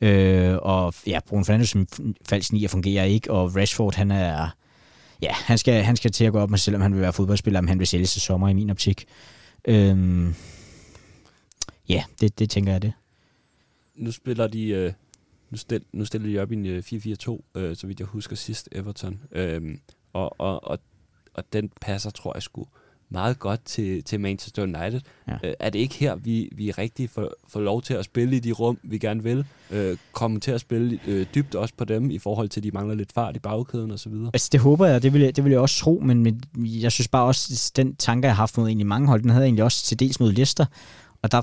[0.00, 1.86] Øh, og ja, Bruno Fernandes som
[2.28, 4.48] falsk 9 fungerer ikke, og Rashford, han er...
[5.22, 7.58] Ja, han skal, han skal til at gå op med, selvom han vil være fodboldspiller,
[7.58, 9.04] om han vil sælge sig sommer i min optik.
[9.64, 10.34] Øhm,
[11.88, 12.92] ja, det, det tænker jeg det.
[13.96, 14.68] nu spiller de...
[14.68, 14.92] Øh,
[15.50, 18.36] nu, stil, nu stiller de op i en øh, 4-4-2, øh, så vidt jeg husker
[18.36, 19.20] sidst, Everton.
[19.32, 19.80] Øhm,
[20.12, 20.78] og, og, og,
[21.34, 22.68] og den passer, tror jeg, skulle
[23.12, 25.00] meget godt til, til Manchester United.
[25.28, 25.34] Ja.
[25.44, 28.40] Øh, er det ikke her, vi, vi rigtig får, får lov til at spille i
[28.40, 29.44] de rum, vi gerne vil?
[29.70, 32.70] Øh, komme til at spille øh, dybt også på dem, i forhold til, at de
[32.70, 34.30] mangler lidt fart i bagkæden og så videre?
[34.34, 36.92] Altså, det håber jeg, det vil jeg, det vil jeg også tro, men, men jeg
[36.92, 39.46] synes bare også, den tanke, jeg har haft mod egentlig mange hold, den havde jeg
[39.48, 40.66] egentlig også til dels mod Leicester,
[41.22, 41.42] og der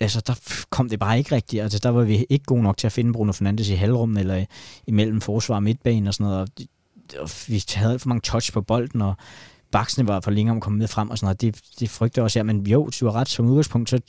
[0.00, 1.62] altså, der kom det bare ikke rigtigt.
[1.62, 4.44] Altså, der var vi ikke gode nok til at finde Bruno Fernandes i halvrummet, eller
[4.86, 6.40] imellem forsvar og midtbanen og sådan noget.
[6.40, 6.48] Og,
[7.22, 9.14] og vi havde alt for mange touch på bolden, og
[9.72, 11.40] baksene var for længere om at komme med frem og sådan noget.
[11.40, 14.00] Det, det frygter også, ja, men jo, du har ret som udgangspunkt, så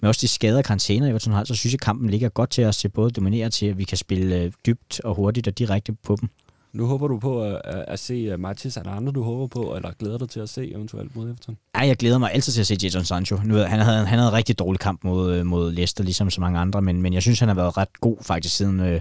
[0.00, 2.64] med også de skader karantæner, Everton har, så synes jeg, at kampen ligger godt til
[2.64, 5.58] os til både at dominere til, at vi kan spille øh, dybt og hurtigt og
[5.58, 6.28] direkte på dem.
[6.72, 8.76] Nu håber du på at, at se øh, Martins.
[8.76, 11.56] Er der andre, du håber på, eller glæder dig til at se eventuelt mod Everton?
[11.76, 13.40] Ja, jeg glæder mig altid til at se Jadon Sancho.
[13.44, 16.40] Nu, han, havde, han havde en rigtig dårlig kamp mod, øh, mod Leicester, ligesom så
[16.40, 19.00] mange andre, men, men jeg synes, han har været ret god faktisk siden, øh,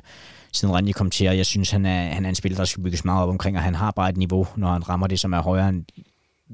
[0.57, 2.83] siden Randi kom til, og jeg synes, han er, han er en spiller, der skal
[2.83, 5.33] bygges meget op omkring, og han har bare et niveau, når han rammer det, som
[5.33, 5.85] er højere end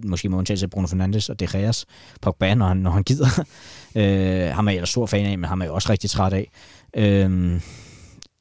[0.05, 1.85] måske med undtagelse af Bruno Fernandes og De Reas,
[2.21, 3.45] Pogba, når han, når han gider.
[3.95, 6.51] øh, ham er jeg stor fan af, men ham er jeg også rigtig træt af.
[6.95, 7.61] Øh,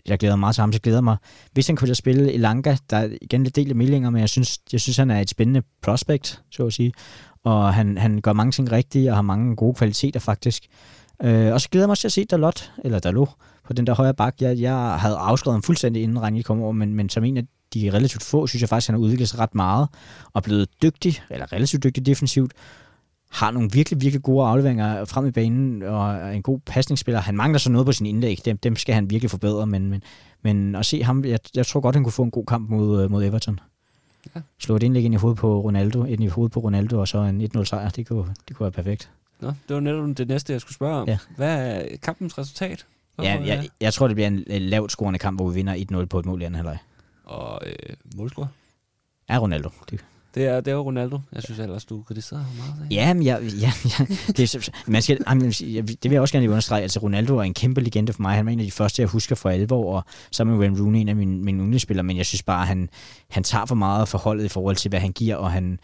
[0.06, 1.16] jeg glæder mig meget til ham, så glæder mig.
[1.52, 4.28] Hvis han kunne spille i Lanka, der er igen lidt del af millinger, men jeg
[4.28, 6.92] synes, jeg synes, han er et spændende prospect, så at sige.
[7.44, 10.66] Og han, han gør mange ting rigtigt, og har mange gode kvaliteter faktisk.
[11.22, 13.28] Øh, og så glæder jeg mig også til at se Dalot, eller Dalot,
[13.64, 14.34] på den der højre bak.
[14.40, 17.44] Jeg, jeg havde afskrevet ham fuldstændig, inden Rangel kom over, men, men som en af
[17.74, 19.88] de relativt få, synes jeg faktisk, han har udviklet sig ret meget,
[20.32, 22.52] og blevet dygtig, eller relativt dygtig defensivt,
[23.30, 27.20] har nogle virkelig, virkelig gode afleveringer frem i banen, og er en god pasningsspiller.
[27.20, 30.02] Han mangler så noget på sin indlæg, dem, dem skal han virkelig forbedre, men, men,
[30.42, 33.08] men at se ham, jeg, jeg tror godt, han kunne få en god kamp mod,
[33.08, 33.60] mod Everton.
[34.34, 34.40] Ja.
[34.58, 37.18] Slå et indlæg ind i hovedet på Ronaldo, ind i hovedet på Ronaldo, og så
[37.18, 39.10] en 1-0 sejr, det kunne, det kunne være perfekt.
[39.42, 41.08] Nå, det var netop det næste, jeg skulle spørge om.
[41.08, 41.18] Ja.
[41.36, 42.86] Hvad er kampens resultat?
[43.22, 46.18] ja, jeg, jeg tror, det bliver en lavt scorende kamp, hvor vi vinder 1-0 på
[46.18, 46.78] et mål i anden halvleg.
[47.24, 48.48] Og øh, målscore?
[49.28, 49.70] Er Ronaldo.
[49.90, 51.20] Det, det er, det er Ronaldo.
[51.32, 52.90] Jeg synes ellers, du kritiserer ham meget.
[52.90, 52.94] Ikke?
[52.94, 54.04] Ja, men jeg, ja, ja,
[54.36, 55.18] det, man skal,
[55.76, 56.82] det vil jeg også gerne understrege.
[56.82, 58.34] Altså, Ronaldo er en kæmpe legende for mig.
[58.34, 61.00] Han var en af de første, jeg husker for alvor, og så med Wayne Rooney,
[61.00, 62.04] en af mine, mine yndlingsspillere.
[62.04, 62.88] Men jeg synes bare, han,
[63.30, 65.78] han tager for meget for holdet i forhold til, hvad han giver, og han,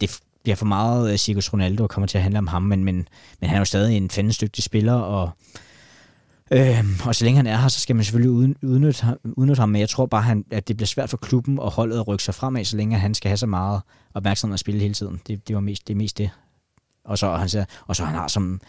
[0.00, 2.62] det bliver for meget øh, Circus Ronaldo og kommer til at handle om ham.
[2.62, 3.08] Men, men,
[3.40, 5.30] men han er jo stadig en fandens dygtig spiller, og
[6.52, 9.80] Øh, og så længe han er her, så skal man selvfølgelig udnytte, udnytte ham, men
[9.80, 12.34] jeg tror bare, han, at det bliver svært for klubben og holdet at rykke sig
[12.34, 13.80] fremad, så længe han skal have så meget
[14.14, 15.20] opmærksomhed at spille hele tiden.
[15.26, 15.96] Det, det var mest det.
[15.96, 16.30] Mest det.
[17.04, 18.60] Og så han, og så han har som...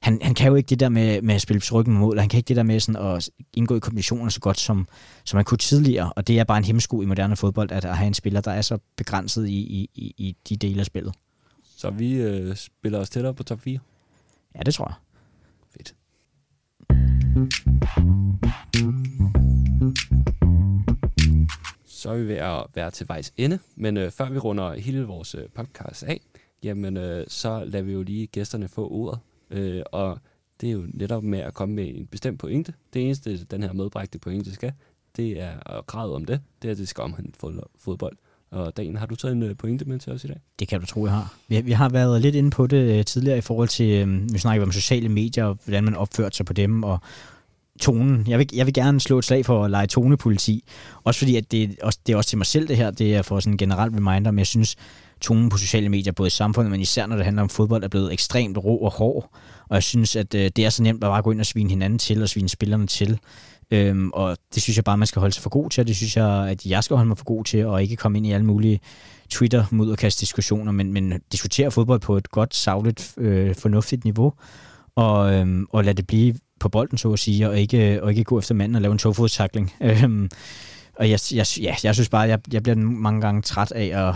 [0.00, 2.28] Han, han kan jo ikke det der med, med at spille ryggen med mål, han
[2.28, 4.88] kan ikke det der med sådan at indgå i kombinationer så godt, som,
[5.24, 7.96] som han kunne tidligere, og det er bare en hemmesko i moderne fodbold, at, at
[7.96, 11.14] have en spiller, der er så begrænset i, i, i, i de dele af spillet.
[11.76, 13.78] Så vi øh, spiller os tættere på top 4?
[14.54, 14.94] Ja, det tror jeg.
[21.86, 25.04] Så er vi ved at være til vejs ende, men øh, før vi runder hele
[25.04, 26.20] vores øh, podcast af,
[26.62, 29.20] jamen øh, så lader vi jo lige gæsterne få ordet.
[29.50, 30.18] Øh, og
[30.60, 32.72] det er jo netop med at komme med en bestemt pointe.
[32.94, 34.72] Det eneste, den her medbragte pointe skal,
[35.16, 37.32] det er kravet om det, det er, at det skal omhandle
[37.78, 38.16] fodbold.
[38.50, 40.40] Og Dan, har du taget en øh, pointe med til os i dag?
[40.58, 41.34] Det kan du tro, jeg har.
[41.48, 44.38] Vi, vi har været lidt inde på det øh, tidligere i forhold til, øh, vi
[44.38, 46.98] snakker om sociale medier, og hvordan man opfører sig på dem, og
[47.78, 48.24] tonen.
[48.28, 50.64] Jeg vil, jeg vil gerne slå et slag for at lege tonepoliti.
[51.04, 53.22] Også fordi, at det, også, det er også til mig selv det her, det er
[53.22, 54.76] for sådan en generelt reminder, men jeg synes,
[55.20, 57.88] tonen på sociale medier, både i samfundet, men især når det handler om fodbold, er
[57.88, 59.30] blevet ekstremt rå og hård.
[59.68, 61.70] Og jeg synes, at øh, det er så nemt at bare gå ind og svine
[61.70, 63.18] hinanden til, og svine spillerne til.
[63.70, 65.96] Øhm, og det synes jeg bare, man skal holde sig for god til, og det
[65.96, 68.32] synes jeg, at jeg skal holde mig for god til, og ikke komme ind i
[68.32, 68.80] alle mulige
[69.30, 74.32] Twitter mudderkast diskussioner, men, men diskutere fodbold på et godt, savligt, øh, fornuftigt niveau,
[74.96, 78.10] og, øhm, og lade det blive på bolden, så at sige, og ikke, øh, og
[78.10, 79.72] ikke gå efter manden og lave en tofodstakling.
[79.80, 80.28] Øhm,
[80.96, 84.14] og jeg, jeg, ja, jeg synes bare, jeg, jeg bliver mange gange træt af at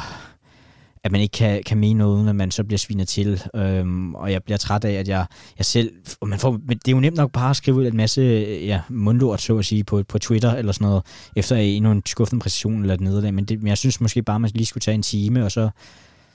[1.04, 3.42] at man ikke kan, kan mene noget, uden at man så bliver svinet til.
[3.54, 5.26] Øhm, og jeg bliver træt af, at jeg,
[5.58, 5.92] jeg selv...
[6.20, 8.22] Og man får, men det er jo nemt nok bare at skrive ud en masse
[8.66, 11.02] ja, mundlort, så at sige, på, på Twitter eller sådan noget,
[11.36, 13.34] efter endnu en skuffende præcision eller et nederlag.
[13.34, 15.52] Men, det, men jeg synes måske bare, at man lige skulle tage en time, og
[15.52, 15.70] så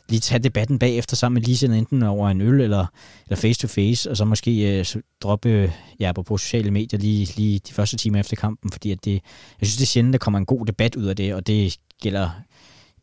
[0.10, 2.86] lige tage debatten bagefter sammen med ligesindede, enten over en øl eller,
[3.26, 4.86] eller face to face, og så måske øh,
[5.22, 9.14] droppe ja, på sociale medier lige, lige de første timer efter kampen, fordi at det,
[9.62, 11.78] jeg synes, det er sjældent, der kommer en god debat ud af det, og det
[12.02, 12.30] gælder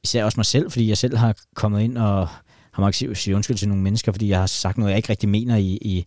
[0.04, 2.28] især også mig selv, fordi jeg selv har kommet ind og
[2.72, 5.28] har måttet sige undskyld til nogle mennesker, fordi jeg har sagt noget, jeg ikke rigtig
[5.28, 6.06] mener i, i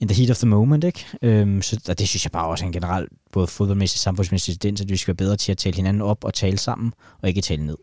[0.00, 1.04] in the heat of the moment, ikke?
[1.22, 4.60] Øhm, så og det synes jeg bare også er en generelt, både fodboldmæssig og samfundsmæssig
[4.60, 7.28] tendens, at vi skal være bedre til at tale hinanden op og tale sammen, og
[7.28, 7.76] ikke tale ned.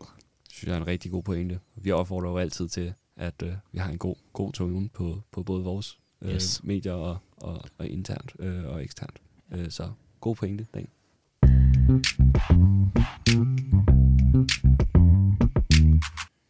[0.60, 1.58] Synes jeg er en rigtig god pointe.
[1.74, 5.42] Vi opfordrer jo altid til, at øh, vi har en god, god tone på, på
[5.42, 6.64] både vores øh, yes.
[6.64, 9.20] medier og, og, og internt øh, og eksternt.
[9.52, 9.90] Øh, så
[10.20, 10.88] god pointe, Dan.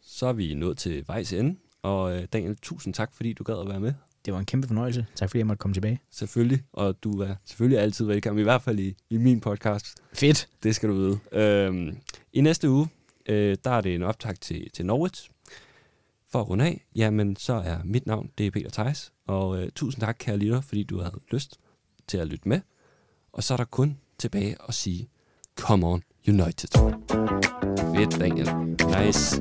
[0.01, 3.59] Så er vi nået til vejs ende, og øh, Daniel, tusind tak, fordi du gad
[3.59, 3.93] at være med.
[4.25, 5.05] Det var en kæmpe fornøjelse.
[5.15, 5.99] Tak fordi jeg måtte komme tilbage.
[6.09, 9.87] Selvfølgelig, og du er selvfølgelig altid velkommen, i hvert fald i, i min podcast.
[10.13, 10.47] Fedt.
[10.63, 11.19] Det skal du vide.
[11.31, 11.97] Øhm,
[12.33, 12.87] I næste uge,
[13.25, 15.29] øh, der er det en optag til, til Norwich.
[16.29, 19.71] For at runde af, jamen så er mit navn, det er Peter Theis, og øh,
[19.75, 21.59] tusind tak, kære lytter, fordi du havde lyst
[22.07, 22.61] til at lytte med.
[23.33, 25.09] Og så er der kun tilbage at sige,
[25.55, 26.69] come on United.
[27.95, 28.49] Fedt, Daniel.
[29.05, 29.39] Nice.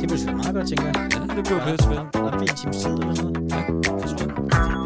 [0.00, 0.94] Det blev sgu meget godt, tænker jeg.
[0.96, 1.98] Ja, det blev bedst, vel?
[1.98, 3.52] Op i en times tid eller sådan noget.
[3.52, 4.79] Ja, det tror jeg.